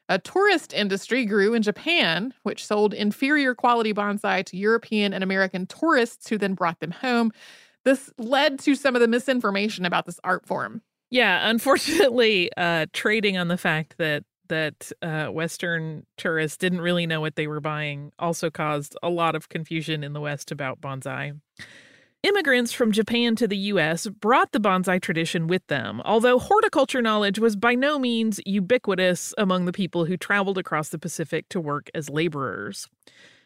A 0.09 0.19
tourist 0.19 0.73
industry 0.73 1.27
grew 1.27 1.53
in 1.55 1.63
Japan, 1.63 2.33
which 2.43 2.65
sold 2.65 2.95
inferior 2.95 3.55
quality 3.55 3.93
bonsai 3.93 4.45
to 4.47 4.57
European 4.57 5.13
and 5.13 5.23
American 5.23 5.67
tourists 5.67 6.29
who 6.29 6.39
then 6.39 6.55
brought 6.55 6.81
them 6.81 6.93
home. 6.93 7.31
This 7.85 8.11
led 8.19 8.59
to 8.61 8.75
some 8.75 8.95
of 8.95 9.01
the 9.01 9.09
misinformation 9.09 9.85
about 9.85 10.07
this 10.07 10.19
art 10.25 10.47
form. 10.47 10.83
Yeah, 11.11 11.49
unfortunately, 11.49 12.51
uh, 12.57 12.87
trading 12.93 13.37
on 13.37 13.49
the 13.49 13.59
fact 13.59 13.97
that 13.99 14.25
that 14.49 14.91
uh, 15.03 15.27
Western 15.27 16.07
tourists 16.17 16.57
didn't 16.57 16.81
really 16.81 17.07
know 17.07 17.21
what 17.21 17.37
they 17.37 17.47
were 17.47 17.61
buying 17.61 18.13
also 18.19 18.49
caused 18.49 18.97
a 19.03 19.11
lot 19.11 19.35
of 19.35 19.51
confusion 19.51 20.03
in 20.03 20.15
the 20.15 20.21
West 20.23 20.51
about 20.51 20.81
bonsai. 20.81 21.39
Immigrants 22.25 22.73
from 22.73 22.91
Japan 22.91 23.37
to 23.37 23.47
the 23.47 23.57
U.S. 23.57 24.09
brought 24.09 24.51
the 24.51 24.59
bonsai 24.59 25.01
tradition 25.01 25.47
with 25.47 25.65
them, 25.69 26.03
although 26.05 26.41
horticulture 26.41 27.01
knowledge 27.01 27.39
was 27.39 27.55
by 27.55 27.77
no 27.77 27.97
means 27.97 28.41
ubiquitous 28.45 29.33
among 29.39 29.67
the 29.67 29.73
people 29.73 30.05
who 30.05 30.17
traveled 30.17 30.59
across 30.59 30.89
the 30.89 30.99
Pacific 30.99 31.49
to 31.51 31.61
work 31.61 31.89
as 31.95 32.11
laborers. 32.11 32.89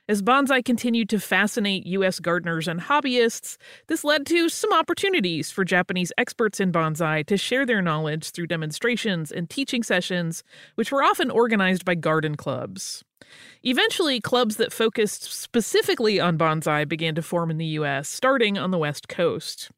As 0.09 0.23
bonsai 0.23 0.65
continued 0.65 1.11
to 1.11 1.21
fascinate 1.21 1.85
U.S. 1.87 2.19
gardeners 2.19 2.67
and 2.67 2.81
hobbyists, 2.81 3.59
this 3.89 4.05
led 4.05 4.25
to 4.29 4.49
some 4.49 4.73
opportunities 4.73 5.51
for 5.51 5.67
Japanese 5.67 6.11
experts 6.17 6.59
in 6.59 6.73
bonsai 6.73 7.27
to 7.27 7.37
share 7.37 7.67
their 7.67 7.83
knowledge 7.83 8.31
through 8.31 8.47
demonstrations 8.47 9.31
and 9.31 9.51
teaching 9.51 9.83
sessions, 9.83 10.43
which 10.77 10.91
were 10.91 11.03
often 11.03 11.31
organized 11.31 11.85
by 11.85 11.95
garden 11.95 12.37
clubs. 12.37 13.05
Eventually, 13.63 14.21
clubs 14.21 14.57
that 14.57 14.73
focused 14.73 15.33
specifically 15.33 16.21
on 16.21 16.39
bonsai 16.39 16.89
began 16.89 17.15
to 17.15 17.23
form 17.23 17.51
in 17.51 17.59
the 17.59 17.67
US, 17.67 18.09
starting 18.09 18.59
on 18.59 18.71
the 18.71 18.79
West 18.79 19.09
Coast. 19.09 19.71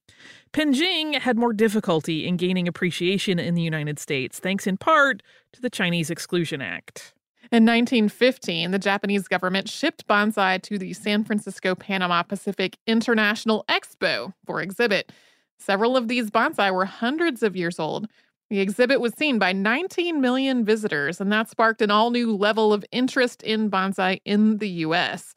Penjing 0.53 1.19
had 1.19 1.37
more 1.37 1.53
difficulty 1.53 2.27
in 2.27 2.37
gaining 2.37 2.69
appreciation 2.69 3.39
in 3.39 3.55
the 3.55 3.63
United 3.63 3.99
States, 3.99 4.39
thanks 4.39 4.67
in 4.67 4.77
part 4.77 5.23
to 5.53 5.61
the 5.61 5.71
Chinese 5.71 6.11
Exclusion 6.11 6.63
Act. 6.63 7.13
In 7.53 7.65
1915, 7.65 8.71
the 8.71 8.79
Japanese 8.79 9.29
government 9.29 9.69
shipped 9.69 10.07
bonsai 10.07 10.63
to 10.63 10.79
the 10.79 10.93
San 10.93 11.25
Francisco 11.25 11.75
Panama 11.75 12.23
Pacific 12.23 12.79
International 12.87 13.65
Expo 13.69 14.33
for 14.47 14.63
exhibit. 14.63 15.13
Several 15.59 15.97
of 15.97 16.09
these 16.09 16.31
bonsai 16.31 16.73
were 16.73 16.85
hundreds 16.85 17.43
of 17.43 17.55
years 17.55 17.79
old, 17.79 18.09
the 18.51 18.61
exhibit 18.61 19.01
was 19.01 19.15
seen 19.15 19.39
by 19.39 19.53
19 19.53 20.21
million 20.21 20.65
visitors, 20.65 21.21
and 21.21 21.33
that 21.33 21.49
sparked 21.49 21.83
an 21.83 21.91
all 21.91 22.11
new 22.11 22.37
level 22.37 22.73
of 22.73 22.85
interest 22.93 23.43
in 23.43 23.71
bonsai 23.71 24.21
in 24.25 24.59
the 24.59 24.69
US. 24.69 25.35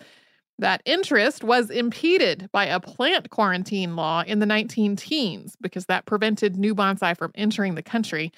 That 0.60 0.82
interest 0.86 1.44
was 1.44 1.70
impeded 1.70 2.50
by 2.52 2.66
a 2.66 2.80
plant 2.80 3.30
quarantine 3.30 3.96
law 3.96 4.24
in 4.26 4.40
the 4.40 4.46
19 4.46 4.96
teens 4.96 5.56
because 5.62 5.86
that 5.86 6.06
prevented 6.06 6.58
new 6.58 6.74
bonsai 6.74 7.16
from 7.16 7.32
entering 7.36 7.76
the 7.76 7.84
country. 7.84 8.32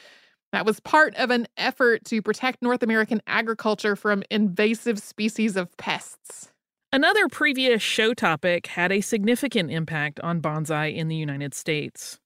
That 0.51 0.65
was 0.65 0.79
part 0.79 1.15
of 1.15 1.29
an 1.29 1.47
effort 1.57 2.03
to 2.05 2.21
protect 2.21 2.61
North 2.61 2.83
American 2.83 3.21
agriculture 3.27 3.95
from 3.95 4.23
invasive 4.29 4.99
species 4.99 5.55
of 5.55 5.75
pests. 5.77 6.51
Another 6.91 7.27
previous 7.27 7.83
show 7.83 8.13
topic 8.15 8.65
had 8.67 8.91
a 8.91 9.01
significant 9.01 9.71
impact 9.71 10.19
on 10.21 10.41
bonsai 10.41 10.95
in 10.95 11.07
the 11.07 11.15
United 11.15 11.53
States. 11.53 12.19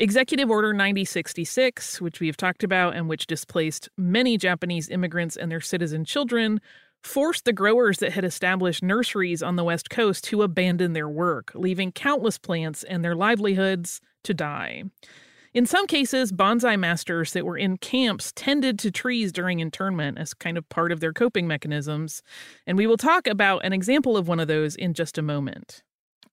Executive 0.00 0.50
Order 0.50 0.72
9066, 0.72 2.00
which 2.00 2.20
we 2.20 2.26
have 2.26 2.36
talked 2.38 2.64
about 2.64 2.96
and 2.96 3.06
which 3.06 3.26
displaced 3.26 3.90
many 3.98 4.38
Japanese 4.38 4.88
immigrants 4.88 5.36
and 5.36 5.52
their 5.52 5.60
citizen 5.60 6.06
children, 6.06 6.58
forced 7.02 7.44
the 7.44 7.52
growers 7.52 7.98
that 7.98 8.14
had 8.14 8.24
established 8.24 8.82
nurseries 8.82 9.42
on 9.42 9.56
the 9.56 9.64
West 9.64 9.90
Coast 9.90 10.24
to 10.24 10.40
abandon 10.40 10.94
their 10.94 11.06
work, 11.06 11.52
leaving 11.54 11.92
countless 11.92 12.38
plants 12.38 12.82
and 12.82 13.04
their 13.04 13.14
livelihoods 13.14 14.00
to 14.24 14.32
die. 14.32 14.84
In 15.52 15.66
some 15.66 15.86
cases, 15.86 16.32
bonsai 16.32 16.78
masters 16.78 17.34
that 17.34 17.44
were 17.44 17.58
in 17.58 17.76
camps 17.76 18.32
tended 18.34 18.78
to 18.78 18.90
trees 18.90 19.32
during 19.32 19.60
internment 19.60 20.16
as 20.16 20.32
kind 20.32 20.56
of 20.56 20.66
part 20.70 20.92
of 20.92 21.00
their 21.00 21.12
coping 21.12 21.46
mechanisms, 21.46 22.22
and 22.66 22.78
we 22.78 22.86
will 22.86 22.96
talk 22.96 23.26
about 23.26 23.66
an 23.66 23.74
example 23.74 24.16
of 24.16 24.28
one 24.28 24.40
of 24.40 24.48
those 24.48 24.76
in 24.76 24.94
just 24.94 25.18
a 25.18 25.22
moment. 25.22 25.82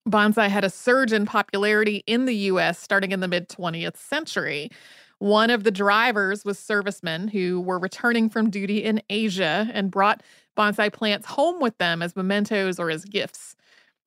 Bonsai 0.08 0.48
had 0.48 0.64
a 0.64 0.70
surge 0.70 1.12
in 1.12 1.26
popularity 1.26 2.04
in 2.08 2.26
the 2.26 2.36
US 2.36 2.80
starting 2.80 3.12
in 3.12 3.20
the 3.20 3.28
mid 3.28 3.50
20th 3.50 3.98
century. 3.98 4.72
One 5.20 5.50
of 5.50 5.64
the 5.64 5.72
drivers 5.72 6.46
was 6.46 6.58
servicemen 6.58 7.28
who 7.28 7.60
were 7.60 7.80
returning 7.80 8.30
from 8.30 8.50
duty 8.50 8.84
in 8.84 9.02
Asia 9.10 9.70
and 9.74 9.92
brought 9.92 10.24
bonsai 10.58 10.94
plants 10.94 11.28
home 11.28 11.60
with 11.60 11.78
them 11.78 12.02
as 12.02 12.16
mementos 12.16 12.80
or 12.80 12.90
as 12.90 13.04
gifts. 13.04 13.56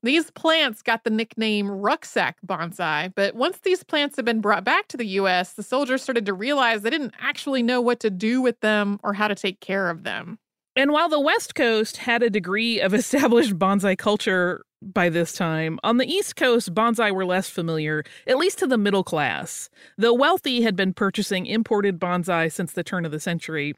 These 0.03 0.31
plants 0.31 0.81
got 0.81 1.05
the 1.05 1.11
nickname 1.11 1.71
rucksack 1.71 2.39
bonsai, 2.47 3.13
but 3.15 3.35
once 3.35 3.59
these 3.59 3.83
plants 3.83 4.17
had 4.17 4.25
been 4.25 4.41
brought 4.41 4.65
back 4.65 4.89
to 4.89 4.97
the 4.97 5.07
US, 5.07 5.53
the 5.53 5.63
soldiers 5.63 6.03
started 6.03 6.25
to 6.27 6.33
realize 6.33 6.81
they 6.83 6.91
didn't 6.91 7.15
actually 7.21 7.63
know 7.63 7.83
what 7.83 8.01
to 8.01 8.09
do 8.09 8.41
with 8.41 8.59
them 8.61 8.99
or 9.03 9.13
how 9.13 9.29
to 9.29 9.35
take 9.35 9.61
care 9.61 9.91
of 9.91 10.05
them. 10.05 10.39
And 10.77 10.93
while 10.93 11.09
the 11.09 11.21
West 11.21 11.55
Coast 11.55 11.99
had 11.99 12.23
a 12.23 12.31
degree 12.31 12.81
of 12.81 12.95
established 12.95 13.59
bonsai 13.59 13.97
culture 13.97 14.65
by 14.83 15.09
this 15.09 15.33
time. 15.33 15.79
On 15.83 15.99
the 15.99 16.07
East 16.07 16.37
Coast, 16.37 16.75
bonsai 16.75 17.13
were 17.13 17.25
less 17.25 17.51
familiar, 17.51 18.03
at 18.27 18.39
least 18.39 18.59
to 18.61 18.67
the 18.67 18.79
middle 18.79 19.05
class. 19.05 19.69
The 19.99 20.15
wealthy 20.15 20.63
had 20.63 20.75
been 20.77 20.95
purchasing 20.95 21.47
imported 21.47 21.99
bonsai 21.99 22.51
since 22.51 22.73
the 22.73 22.85
turn 22.85 23.05
of 23.05 23.13
the 23.13 23.21
century, 23.21 23.75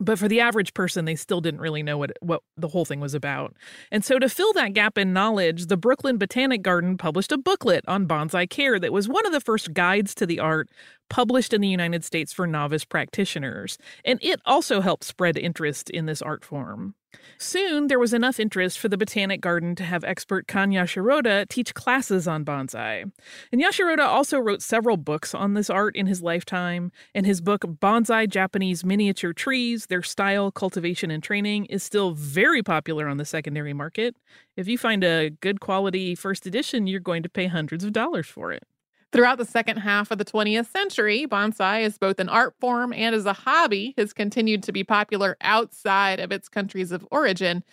but 0.00 0.18
for 0.18 0.28
the 0.28 0.40
average 0.40 0.74
person 0.74 1.04
they 1.04 1.14
still 1.14 1.40
didn't 1.40 1.60
really 1.60 1.82
know 1.82 1.98
what 1.98 2.12
what 2.20 2.42
the 2.56 2.68
whole 2.68 2.84
thing 2.84 3.00
was 3.00 3.14
about. 3.14 3.56
And 3.90 4.04
so 4.04 4.18
to 4.18 4.28
fill 4.28 4.52
that 4.54 4.72
gap 4.74 4.98
in 4.98 5.12
knowledge 5.12 5.66
the 5.66 5.76
brooklyn 5.76 6.18
botanic 6.18 6.62
garden 6.62 6.96
published 6.96 7.32
a 7.32 7.38
booklet 7.38 7.84
on 7.88 8.06
bonsai 8.06 8.48
care 8.48 8.78
that 8.78 8.92
was 8.92 9.08
one 9.08 9.26
of 9.26 9.32
the 9.32 9.40
first 9.40 9.72
guides 9.72 10.14
to 10.16 10.26
the 10.26 10.40
art 10.40 10.68
published 11.08 11.52
in 11.52 11.60
the 11.60 11.68
united 11.68 12.04
states 12.04 12.32
for 12.32 12.46
novice 12.46 12.84
practitioners. 12.84 13.78
And 14.04 14.18
it 14.22 14.40
also 14.46 14.80
helped 14.80 15.04
spread 15.04 15.36
interest 15.36 15.90
in 15.90 16.06
this 16.06 16.22
art 16.22 16.44
form 16.44 16.94
Soon, 17.38 17.86
there 17.86 17.98
was 17.98 18.12
enough 18.12 18.40
interest 18.40 18.78
for 18.78 18.88
the 18.88 18.96
Botanic 18.96 19.40
Garden 19.40 19.74
to 19.76 19.84
have 19.84 20.02
expert 20.02 20.48
Kan 20.48 20.72
Yashiroda 20.72 21.48
teach 21.48 21.72
classes 21.72 22.26
on 22.26 22.44
bonsai. 22.44 23.10
And 23.52 23.62
Yashiroda 23.62 24.04
also 24.04 24.38
wrote 24.38 24.60
several 24.60 24.96
books 24.96 25.34
on 25.34 25.54
this 25.54 25.70
art 25.70 25.94
in 25.94 26.06
his 26.06 26.20
lifetime, 26.20 26.90
and 27.14 27.24
his 27.24 27.40
book, 27.40 27.62
Bonsai 27.62 28.28
Japanese 28.28 28.84
Miniature 28.84 29.32
Trees 29.32 29.86
Their 29.86 30.02
Style, 30.02 30.50
Cultivation, 30.50 31.10
and 31.10 31.22
Training, 31.22 31.66
is 31.66 31.82
still 31.82 32.10
very 32.10 32.62
popular 32.62 33.06
on 33.06 33.18
the 33.18 33.24
secondary 33.24 33.72
market. 33.72 34.16
If 34.56 34.66
you 34.66 34.76
find 34.76 35.04
a 35.04 35.30
good 35.30 35.60
quality 35.60 36.16
first 36.16 36.44
edition, 36.44 36.88
you're 36.88 37.00
going 37.00 37.22
to 37.22 37.28
pay 37.28 37.46
hundreds 37.46 37.84
of 37.84 37.92
dollars 37.92 38.26
for 38.26 38.52
it. 38.52 38.64
Throughout 39.10 39.38
the 39.38 39.46
second 39.46 39.78
half 39.78 40.10
of 40.10 40.18
the 40.18 40.24
20th 40.24 40.70
century, 40.70 41.26
bonsai, 41.26 41.82
as 41.82 41.96
both 41.96 42.20
an 42.20 42.28
art 42.28 42.54
form 42.60 42.92
and 42.92 43.14
as 43.14 43.24
a 43.24 43.32
hobby, 43.32 43.94
has 43.96 44.12
continued 44.12 44.62
to 44.64 44.72
be 44.72 44.84
popular 44.84 45.36
outside 45.40 46.20
of 46.20 46.30
its 46.30 46.48
countries 46.48 46.92
of 46.92 47.06
origin. 47.10 47.64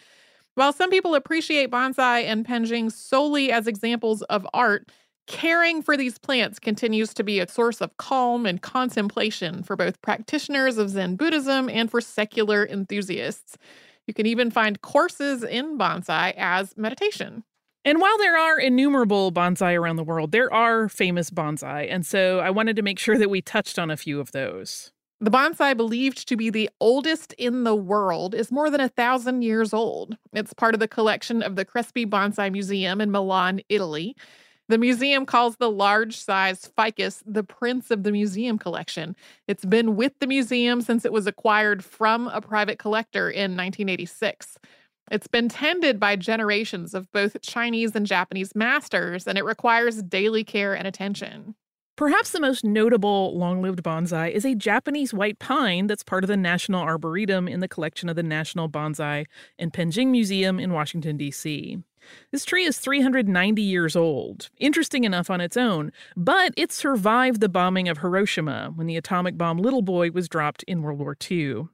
While 0.54 0.72
some 0.72 0.90
people 0.90 1.14
appreciate 1.14 1.70
bonsai 1.72 2.24
and 2.24 2.46
penjing 2.46 2.90
solely 2.90 3.52
as 3.52 3.68
examples 3.68 4.22
of 4.24 4.48
art, 4.54 4.90
caring 5.28 5.82
for 5.82 5.98
these 5.98 6.18
plants 6.18 6.58
continues 6.58 7.14
to 7.16 7.24
be 7.24 7.42
a 7.42 7.50
source 7.50 7.82
of 7.82 7.98
calm 7.98 8.46
and 8.46 8.62
contemplation 8.62 9.62
for 9.62 9.76
both 9.76 10.02
practitioners 10.02 10.78
of 10.78 10.90
Zen 10.90 11.18
Buddhism 11.18 11.68
and 11.68 11.92
for 11.92 12.00
secular 12.00 12.66
enthusiasts. 12.66 13.58
You 14.08 14.14
can 14.14 14.26
even 14.26 14.52
find 14.52 14.82
courses 14.82 15.44
in 15.44 15.78
bonsai 15.78 16.34
as 16.38 16.78
meditation. 16.78 17.44
And 17.86 18.02
while 18.02 18.18
there 18.18 18.36
are 18.36 18.60
innumerable 18.60 19.32
bonsai 19.32 19.80
around 19.80 19.98
the 19.98 20.04
world, 20.04 20.32
there 20.32 20.52
are 20.52 20.90
famous 20.90 21.30
bonsai. 21.30 21.88
And 21.88 22.04
so 22.04 22.40
I 22.40 22.50
wanted 22.50 22.76
to 22.78 22.82
make 22.82 22.98
sure 22.98 23.18
that 23.20 23.30
we 23.30 23.44
touched 23.44 23.78
on 23.78 23.92
a 23.92 23.98
few 23.98 24.20
of 24.20 24.32
those. 24.32 24.92
The 25.22 25.32
bonsai, 25.32 25.78
believed 25.78 26.28
to 26.28 26.36
be 26.36 26.50
the 26.50 26.70
oldest 26.82 27.34
in 27.34 27.64
the 27.64 27.76
world, 27.76 28.34
is 28.34 28.52
more 28.52 28.72
than 28.72 28.82
a 28.82 28.90
thousand 28.90 29.44
years 29.44 29.72
old. 29.72 30.18
It's 30.34 30.54
part 30.54 30.74
of 30.74 30.80
the 30.80 30.88
collection 30.88 31.42
of 31.44 31.56
the 31.56 31.64
Crespi 31.64 32.06
Bonsai 32.06 32.52
Museum 32.52 33.00
in 33.00 33.12
Milan, 33.12 33.62
Italy. 33.70 34.16
The 34.68 34.78
museum 34.80 35.28
calls 35.28 35.58
the 35.58 35.70
large 35.70 36.18
size 36.18 36.70
ficus 36.76 37.24
the 37.26 37.44
prince 37.44 37.92
of 37.92 38.02
the 38.02 38.12
museum 38.12 38.58
collection. 38.58 39.16
It's 39.48 39.64
been 39.64 39.96
with 39.96 40.14
the 40.20 40.28
museum 40.28 40.82
since 40.82 41.06
it 41.06 41.14
was 41.14 41.28
acquired 41.28 41.86
from 41.86 42.28
a 42.30 42.42
private 42.42 42.80
collector 42.80 43.30
in 43.30 43.52
1986. 43.52 44.58
It's 45.12 45.28
been 45.28 45.49
tended 45.49 45.99
by 45.99 46.16
generations 46.16 46.93
of 46.93 47.12
both 47.12 47.41
Chinese 47.41 47.95
and 47.95 48.06
Japanese 48.06 48.56
masters, 48.56 49.28
and 49.28 49.38
it 49.38 49.45
requires 49.45 50.01
daily 50.01 50.43
care 50.43 50.74
and 50.74 50.88
attention. 50.88 51.56
Perhaps 51.95 52.32
the 52.32 52.41
most 52.41 52.66
notable 52.66 53.38
long 53.38 53.62
lived 53.62 53.82
bonsai 53.82 54.30
is 54.30 54.45
a 54.45 54.53
Japanese 54.53 55.14
white 55.14 55.39
pine 55.39 55.88
that's 55.88 56.03
part 56.03 56.26
of 56.26 56.28
the 56.28 56.36
National 56.36 56.82
Arboretum 56.82 57.47
in 57.47 57.62
the 57.62 57.70
collection 57.70 58.10
of 58.10 58.18
the 58.18 58.24
National 58.24 58.68
Bonsai 58.68 59.26
and 59.58 59.72
Penjing 59.72 60.08
Museum 60.08 60.60
in 60.60 60.74
Washington, 60.74 61.16
D.C. 61.16 61.78
This 62.32 62.43
tree 62.43 62.66
is 62.66 62.80
390 62.80 63.62
years 63.62 63.95
old, 63.95 64.49
interesting 64.58 65.06
enough 65.06 65.30
on 65.30 65.39
its 65.39 65.56
own, 65.56 65.91
but 66.18 66.53
it 66.58 66.72
survived 66.72 67.39
the 67.39 67.49
bombing 67.49 67.88
of 67.88 67.99
Hiroshima 67.99 68.74
when 68.76 68.88
the 68.88 68.97
atomic 68.97 69.38
bomb 69.38 69.58
Little 69.58 69.82
Boy 69.82 70.12
was 70.12 70.28
dropped 70.28 70.64
in 70.64 70.82
World 70.82 70.99
War 70.99 71.16
II. 71.32 71.70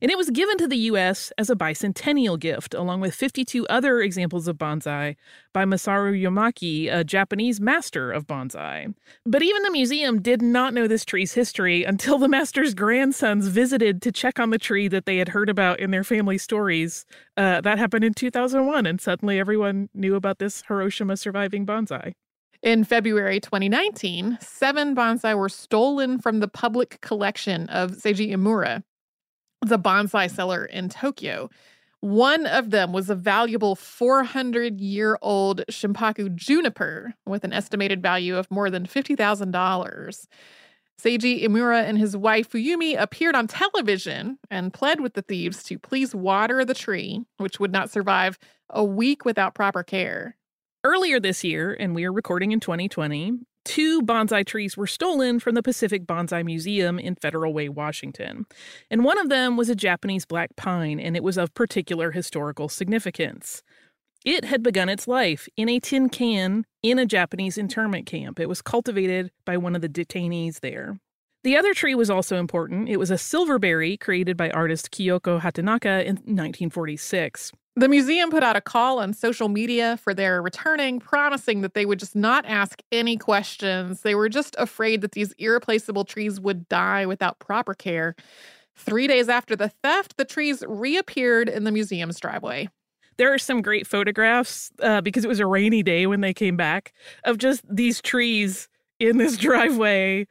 And 0.00 0.10
it 0.10 0.18
was 0.18 0.30
given 0.30 0.56
to 0.58 0.68
the 0.68 0.76
U.S. 0.76 1.32
as 1.38 1.50
a 1.50 1.56
bicentennial 1.56 2.38
gift, 2.38 2.74
along 2.74 3.00
with 3.00 3.14
52 3.14 3.66
other 3.68 4.00
examples 4.00 4.48
of 4.48 4.58
bonsai 4.58 5.16
by 5.52 5.64
Masaru 5.64 6.20
Yamaki, 6.20 6.92
a 6.92 7.04
Japanese 7.04 7.60
master 7.60 8.10
of 8.10 8.26
bonsai. 8.26 8.94
But 9.24 9.42
even 9.42 9.62
the 9.62 9.70
museum 9.70 10.20
did 10.20 10.42
not 10.42 10.74
know 10.74 10.86
this 10.88 11.04
tree's 11.04 11.34
history 11.34 11.84
until 11.84 12.18
the 12.18 12.28
master's 12.28 12.74
grandsons 12.74 13.48
visited 13.48 14.02
to 14.02 14.12
check 14.12 14.38
on 14.38 14.50
the 14.50 14.58
tree 14.58 14.88
that 14.88 15.06
they 15.06 15.18
had 15.18 15.30
heard 15.30 15.48
about 15.48 15.80
in 15.80 15.90
their 15.90 16.04
family 16.04 16.38
stories. 16.38 17.04
Uh, 17.36 17.60
that 17.60 17.78
happened 17.78 18.04
in 18.04 18.14
2001, 18.14 18.86
and 18.86 19.00
suddenly 19.00 19.38
everyone 19.38 19.88
knew 19.94 20.14
about 20.14 20.38
this 20.38 20.62
Hiroshima 20.68 21.16
surviving 21.16 21.66
bonsai. 21.66 22.12
In 22.62 22.84
February 22.84 23.40
2019, 23.40 24.38
seven 24.40 24.94
bonsai 24.94 25.36
were 25.36 25.48
stolen 25.48 26.20
from 26.20 26.38
the 26.38 26.46
public 26.46 27.00
collection 27.00 27.68
of 27.68 27.90
Seiji 27.90 28.30
Iimura, 28.30 28.84
the 29.62 29.78
bonsai 29.78 30.30
seller 30.30 30.64
in 30.64 30.88
Tokyo. 30.88 31.48
One 32.00 32.46
of 32.46 32.70
them 32.70 32.92
was 32.92 33.08
a 33.08 33.14
valuable 33.14 33.76
400 33.76 34.80
year 34.80 35.16
old 35.22 35.62
Shimpaku 35.70 36.34
juniper 36.34 37.14
with 37.26 37.44
an 37.44 37.52
estimated 37.52 38.02
value 38.02 38.36
of 38.36 38.50
more 38.50 38.70
than 38.70 38.86
$50,000. 38.86 40.26
Seiji 41.00 41.44
Iimura 41.44 41.84
and 41.84 41.98
his 41.98 42.16
wife 42.16 42.50
Fuyumi 42.50 43.00
appeared 43.00 43.34
on 43.34 43.46
television 43.46 44.38
and 44.50 44.74
pled 44.74 45.00
with 45.00 45.14
the 45.14 45.22
thieves 45.22 45.62
to 45.64 45.78
please 45.78 46.14
water 46.14 46.64
the 46.64 46.74
tree, 46.74 47.24
which 47.38 47.58
would 47.58 47.72
not 47.72 47.90
survive 47.90 48.38
a 48.68 48.84
week 48.84 49.24
without 49.24 49.54
proper 49.54 49.82
care. 49.82 50.36
Earlier 50.84 51.20
this 51.20 51.44
year, 51.44 51.76
and 51.78 51.94
we 51.94 52.04
are 52.04 52.12
recording 52.12 52.50
in 52.50 52.58
2020, 52.60 53.32
two 53.64 54.02
bonsai 54.02 54.44
trees 54.44 54.76
were 54.76 54.86
stolen 54.86 55.40
from 55.40 55.54
the 55.54 55.62
Pacific 55.62 56.06
Bonsai 56.06 56.44
Museum 56.44 56.98
in 56.98 57.14
Federal 57.16 57.52
Way, 57.52 57.68
Washington. 57.68 58.46
And 58.90 59.04
one 59.04 59.18
of 59.18 59.28
them 59.28 59.56
was 59.56 59.68
a 59.68 59.74
Japanese 59.74 60.24
black 60.24 60.54
pine, 60.56 60.98
and 61.00 61.16
it 61.16 61.22
was 61.22 61.38
of 61.38 61.54
particular 61.54 62.10
historical 62.10 62.68
significance. 62.68 63.62
It 64.24 64.44
had 64.44 64.62
begun 64.62 64.88
its 64.88 65.08
life 65.08 65.48
in 65.56 65.68
a 65.68 65.80
tin 65.80 66.08
can 66.08 66.64
in 66.82 66.98
a 66.98 67.06
Japanese 67.06 67.58
internment 67.58 68.06
camp. 68.06 68.38
It 68.38 68.48
was 68.48 68.62
cultivated 68.62 69.30
by 69.44 69.56
one 69.56 69.74
of 69.74 69.82
the 69.82 69.88
detainees 69.88 70.60
there. 70.60 70.98
The 71.44 71.56
other 71.56 71.74
tree 71.74 71.96
was 71.96 72.08
also 72.08 72.36
important. 72.36 72.88
It 72.88 72.98
was 72.98 73.10
a 73.10 73.18
silverberry 73.18 73.96
created 73.96 74.36
by 74.36 74.50
artist 74.50 74.92
Kyoko 74.92 75.40
Hatanaka 75.40 76.02
in 76.02 76.14
1946. 76.16 77.52
The 77.74 77.88
museum 77.88 78.30
put 78.30 78.42
out 78.42 78.54
a 78.54 78.60
call 78.60 78.98
on 78.98 79.14
social 79.14 79.48
media 79.48 79.96
for 79.96 80.12
their 80.12 80.42
returning, 80.42 81.00
promising 81.00 81.62
that 81.62 81.72
they 81.72 81.86
would 81.86 81.98
just 81.98 82.14
not 82.14 82.44
ask 82.44 82.82
any 82.92 83.16
questions. 83.16 84.02
They 84.02 84.14
were 84.14 84.28
just 84.28 84.54
afraid 84.58 85.00
that 85.00 85.12
these 85.12 85.32
irreplaceable 85.38 86.04
trees 86.04 86.38
would 86.38 86.68
die 86.68 87.06
without 87.06 87.38
proper 87.38 87.72
care. 87.72 88.14
Three 88.76 89.06
days 89.06 89.30
after 89.30 89.56
the 89.56 89.68
theft, 89.68 90.18
the 90.18 90.26
trees 90.26 90.62
reappeared 90.68 91.48
in 91.48 91.64
the 91.64 91.72
museum's 91.72 92.20
driveway. 92.20 92.68
There 93.16 93.32
are 93.32 93.38
some 93.38 93.62
great 93.62 93.86
photographs 93.86 94.70
uh, 94.82 95.00
because 95.00 95.24
it 95.24 95.28
was 95.28 95.40
a 95.40 95.46
rainy 95.46 95.82
day 95.82 96.06
when 96.06 96.20
they 96.20 96.34
came 96.34 96.56
back 96.56 96.92
of 97.24 97.38
just 97.38 97.62
these 97.68 98.02
trees 98.02 98.68
in 99.00 99.16
this 99.16 99.36
driveway 99.38 100.26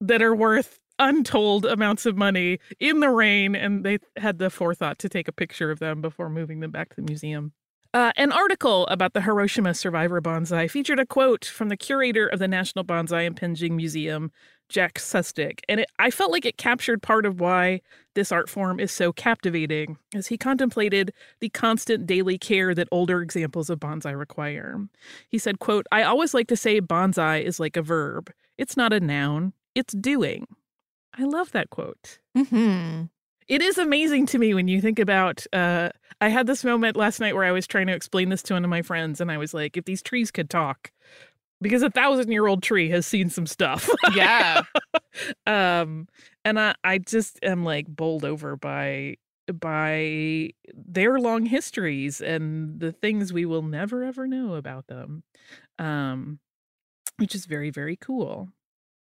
that 0.00 0.22
are 0.22 0.34
worth 0.36 0.78
untold 0.98 1.66
amounts 1.66 2.06
of 2.06 2.16
money 2.16 2.58
in 2.80 3.00
the 3.00 3.10
rain, 3.10 3.54
and 3.54 3.84
they 3.84 3.98
had 4.16 4.38
the 4.38 4.50
forethought 4.50 4.98
to 5.00 5.08
take 5.08 5.28
a 5.28 5.32
picture 5.32 5.70
of 5.70 5.78
them 5.78 6.00
before 6.00 6.28
moving 6.28 6.60
them 6.60 6.70
back 6.70 6.90
to 6.90 6.96
the 6.96 7.02
museum. 7.02 7.52
Uh, 7.94 8.12
an 8.16 8.30
article 8.30 8.86
about 8.88 9.14
the 9.14 9.22
Hiroshima 9.22 9.72
survivor 9.72 10.20
bonsai 10.20 10.70
featured 10.70 10.98
a 10.98 11.06
quote 11.06 11.46
from 11.46 11.70
the 11.70 11.78
curator 11.78 12.26
of 12.26 12.38
the 12.38 12.48
National 12.48 12.84
Bonsai 12.84 13.26
and 13.26 13.40
Penjing 13.40 13.70
Museum, 13.70 14.32
Jack 14.68 14.98
Sustic, 14.98 15.60
and 15.66 15.80
it, 15.80 15.90
I 15.98 16.10
felt 16.10 16.30
like 16.30 16.44
it 16.44 16.58
captured 16.58 17.00
part 17.00 17.24
of 17.24 17.40
why 17.40 17.80
this 18.14 18.32
art 18.32 18.50
form 18.50 18.80
is 18.80 18.92
so 18.92 19.12
captivating, 19.12 19.96
as 20.14 20.26
he 20.26 20.36
contemplated 20.36 21.12
the 21.40 21.48
constant 21.48 22.06
daily 22.06 22.36
care 22.36 22.74
that 22.74 22.88
older 22.90 23.22
examples 23.22 23.70
of 23.70 23.80
bonsai 23.80 24.18
require. 24.18 24.78
He 25.30 25.38
said, 25.38 25.58
quote, 25.58 25.86
I 25.90 26.02
always 26.02 26.34
like 26.34 26.48
to 26.48 26.56
say 26.56 26.82
bonsai 26.82 27.42
is 27.42 27.58
like 27.58 27.78
a 27.78 27.82
verb. 27.82 28.30
It's 28.58 28.76
not 28.76 28.92
a 28.92 29.00
noun, 29.00 29.54
it's 29.74 29.94
doing. 29.94 30.46
I 31.18 31.24
love 31.24 31.52
that 31.52 31.70
quote. 31.70 32.18
Mm-hmm. 32.36 33.04
It 33.48 33.62
is 33.62 33.78
amazing 33.78 34.26
to 34.26 34.38
me 34.38 34.54
when 34.54 34.68
you 34.68 34.80
think 34.80 34.98
about. 34.98 35.46
Uh, 35.52 35.90
I 36.20 36.28
had 36.28 36.46
this 36.46 36.64
moment 36.64 36.96
last 36.96 37.20
night 37.20 37.34
where 37.34 37.44
I 37.44 37.52
was 37.52 37.66
trying 37.66 37.86
to 37.86 37.94
explain 37.94 38.28
this 38.28 38.42
to 38.44 38.54
one 38.54 38.64
of 38.64 38.70
my 38.70 38.82
friends, 38.82 39.20
and 39.20 39.30
I 39.30 39.38
was 39.38 39.54
like, 39.54 39.76
if 39.76 39.84
these 39.84 40.02
trees 40.02 40.30
could 40.30 40.50
talk, 40.50 40.90
because 41.60 41.82
a 41.82 41.90
thousand 41.90 42.32
year 42.32 42.46
old 42.46 42.62
tree 42.62 42.90
has 42.90 43.06
seen 43.06 43.30
some 43.30 43.46
stuff. 43.46 43.88
Yeah. 44.14 44.62
um, 45.46 46.08
and 46.44 46.58
I, 46.58 46.74
I 46.82 46.98
just 46.98 47.38
am 47.42 47.64
like 47.64 47.86
bowled 47.86 48.24
over 48.24 48.56
by 48.56 49.16
by 49.60 50.50
their 50.74 51.20
long 51.20 51.46
histories 51.46 52.20
and 52.20 52.80
the 52.80 52.90
things 52.90 53.32
we 53.32 53.44
will 53.44 53.62
never 53.62 54.02
ever 54.02 54.26
know 54.26 54.54
about 54.54 54.88
them. 54.88 55.22
Um, 55.78 56.40
which 57.18 57.34
is 57.34 57.46
very, 57.46 57.70
very 57.70 57.96
cool. 57.96 58.50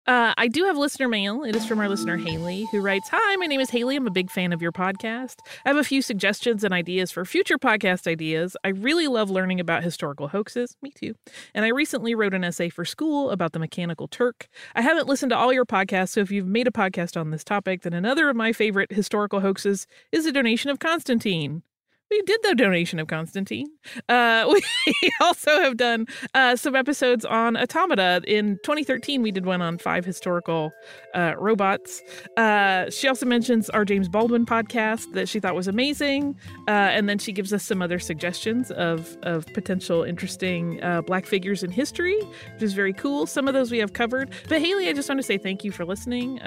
Uh, 0.09 0.33
I 0.39 0.49
do 0.49 0.65
have 0.65 0.79
listener 0.79 1.07
mail. 1.07 1.45
It 1.45 1.55
is 1.55 1.67
from 1.67 1.81
our 1.81 1.89
listener, 1.89 2.17
Haley, 2.17 2.67
who 2.73 2.81
writes 2.81 3.11
Hi, 3.11 3.37
my 3.37 3.45
name 3.45 3.61
is 3.61 3.69
Haley. 3.69 3.95
I'm 3.95 4.07
a 4.07 4.11
big 4.11 4.31
fan 4.31 4.55
of 4.55 4.63
your 4.63 4.73
podcast. 4.73 5.41
I 5.67 5.69
have 5.69 5.77
a 5.77 5.85
few 5.85 6.01
suggestions 6.01 6.65
and 6.65 6.73
ideas 6.73 7.11
for 7.11 7.27
future 7.27 7.59
podcast 7.59 8.07
ideas. 8.07 8.57
I 8.65 8.69
really 8.69 9.07
love 9.07 9.29
learning 9.29 9.61
about 9.61 9.85
historical 9.85 10.29
hoaxes. 10.29 10.79
Me 10.81 10.93
too. 10.93 11.15
And 11.55 11.67
I 11.67 11.69
recently 11.69 12.15
wrote 12.15 12.33
an 12.33 12.43
essay 12.43 12.71
for 12.71 12.87
school 12.87 13.31
about 13.31 13.53
the 13.53 13.59
Mechanical 13.59 14.09
Turk. 14.09 14.49
I 14.75 14.81
haven't 14.81 15.09
listened 15.09 15.29
to 15.29 15.37
all 15.37 15.53
your 15.53 15.67
podcasts, 15.67 16.13
so 16.13 16.21
if 16.21 16.31
you've 16.31 16.49
made 16.49 16.67
a 16.67 16.71
podcast 16.71 17.21
on 17.21 17.29
this 17.29 17.45
topic, 17.45 17.83
then 17.83 17.93
another 17.93 18.31
of 18.31 18.37
my 18.37 18.55
favorite 18.55 18.91
historical 18.91 19.41
hoaxes 19.41 19.87
is 20.11 20.25
a 20.25 20.33
donation 20.33 20.71
of 20.71 20.79
Constantine 20.79 21.63
we 22.11 22.23
did 22.23 22.41
the 22.43 22.55
donation 22.55 22.99
of 22.99 23.07
Constantine. 23.07 23.67
Uh, 24.09 24.47
we 25.03 25.13
also 25.21 25.61
have 25.61 25.77
done 25.77 26.07
uh, 26.35 26.57
some 26.57 26.75
episodes 26.75 27.25
on 27.25 27.57
automata. 27.57 28.23
In 28.27 28.59
2013, 28.63 29.23
we 29.23 29.31
did 29.31 29.45
one 29.45 29.61
on 29.61 29.79
five 29.79 30.05
historical 30.05 30.73
uh, 31.15 31.35
robots. 31.39 32.01
Uh, 32.37 32.89
she 32.91 33.09
also 33.09 33.27
mentions 33.27 33.69
our 33.71 33.85
James 33.85 34.09
Baldwin 34.09 34.47
podcast 34.47 35.13
that 35.13 35.29
she 35.29 35.39
thought 35.39 35.55
was 35.55 35.69
amazing, 35.69 36.37
uh, 36.67 36.71
and 36.71 37.09
then 37.09 37.19
she 37.19 37.33
gives 37.33 37.53
us 37.53 37.65
some 37.65 37.83
other 37.83 37.99
suggestions 37.99 38.71
of 38.73 39.17
of 39.23 39.47
potential 39.49 40.03
interesting 40.03 40.83
uh, 40.83 41.03
black 41.03 41.27
figures 41.27 41.63
in 41.63 41.71
history, 41.71 42.19
which 42.55 42.63
is 42.63 42.73
very 42.73 42.93
cool. 42.93 43.27
Some 43.27 43.49
of 43.49 43.55
those 43.55 43.71
we 43.71 43.79
have 43.79 43.93
covered. 43.93 44.31
But 44.49 44.61
Haley, 44.61 44.89
I 44.89 44.93
just 44.93 45.09
want 45.09 45.19
to 45.19 45.23
say 45.23 45.39
thank 45.39 45.65
you 45.65 45.73
for 45.73 45.85
listening. 45.85 46.41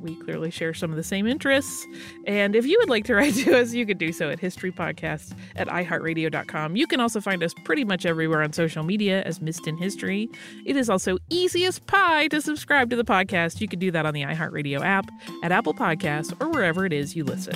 we 0.00 0.14
clearly 0.22 0.50
share 0.50 0.74
some 0.74 0.90
of 0.90 0.96
the 0.96 1.02
same 1.02 1.26
interests, 1.26 1.86
and 2.26 2.54
if 2.54 2.66
you 2.66 2.78
would 2.80 2.90
like 2.90 3.04
to 3.06 3.14
write 3.14 3.34
to 3.34 3.58
us, 3.58 3.72
you 3.72 3.84
could 3.84 3.98
do 3.98 4.12
so 4.12 4.30
at 4.30 4.38
History 4.38 4.70
Podcast 5.08 5.32
at 5.56 5.68
iHeartRadio.com. 5.68 6.76
You 6.76 6.86
can 6.86 7.00
also 7.00 7.20
find 7.20 7.42
us 7.42 7.54
pretty 7.64 7.84
much 7.84 8.06
everywhere 8.06 8.42
on 8.42 8.52
social 8.52 8.82
media 8.82 9.22
as 9.22 9.40
Missed 9.40 9.66
in 9.66 9.76
History. 9.76 10.28
It 10.64 10.76
is 10.76 10.90
also 10.90 11.18
easy 11.30 11.64
as 11.64 11.78
pie 11.78 12.28
to 12.28 12.40
subscribe 12.40 12.90
to 12.90 12.96
the 12.96 13.04
podcast. 13.04 13.60
You 13.60 13.68
can 13.68 13.78
do 13.78 13.90
that 13.90 14.06
on 14.06 14.14
the 14.14 14.22
iHeartRadio 14.22 14.80
app, 14.80 15.10
at 15.42 15.52
Apple 15.52 15.74
Podcasts, 15.74 16.34
or 16.40 16.50
wherever 16.50 16.84
it 16.84 16.92
is 16.92 17.16
you 17.16 17.24
listen. 17.24 17.54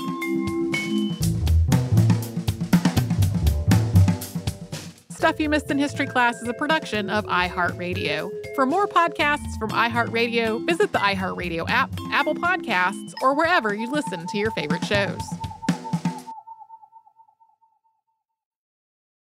Stuff 5.11 5.39
You 5.39 5.49
Missed 5.49 5.71
in 5.71 5.79
History 5.79 6.07
Class 6.07 6.43
is 6.43 6.49
a 6.49 6.55
production 6.55 7.09
of 7.09 7.25
iHeartRadio. 7.27 8.29
For 8.57 8.67
more 8.67 8.89
podcasts 8.89 9.57
from 9.59 9.71
iHeartRadio, 9.71 10.67
visit 10.67 10.93
the 10.93 10.99
iHeartRadio 10.99 11.69
app, 11.69 11.93
Apple 12.11 12.35
Podcasts, 12.35 13.15
or 13.23 13.35
wherever 13.35 13.73
you 13.73 13.89
listen 13.91 14.27
to 14.27 14.39
your 14.39 14.51
favorite 14.51 14.85
shows. 14.85 15.21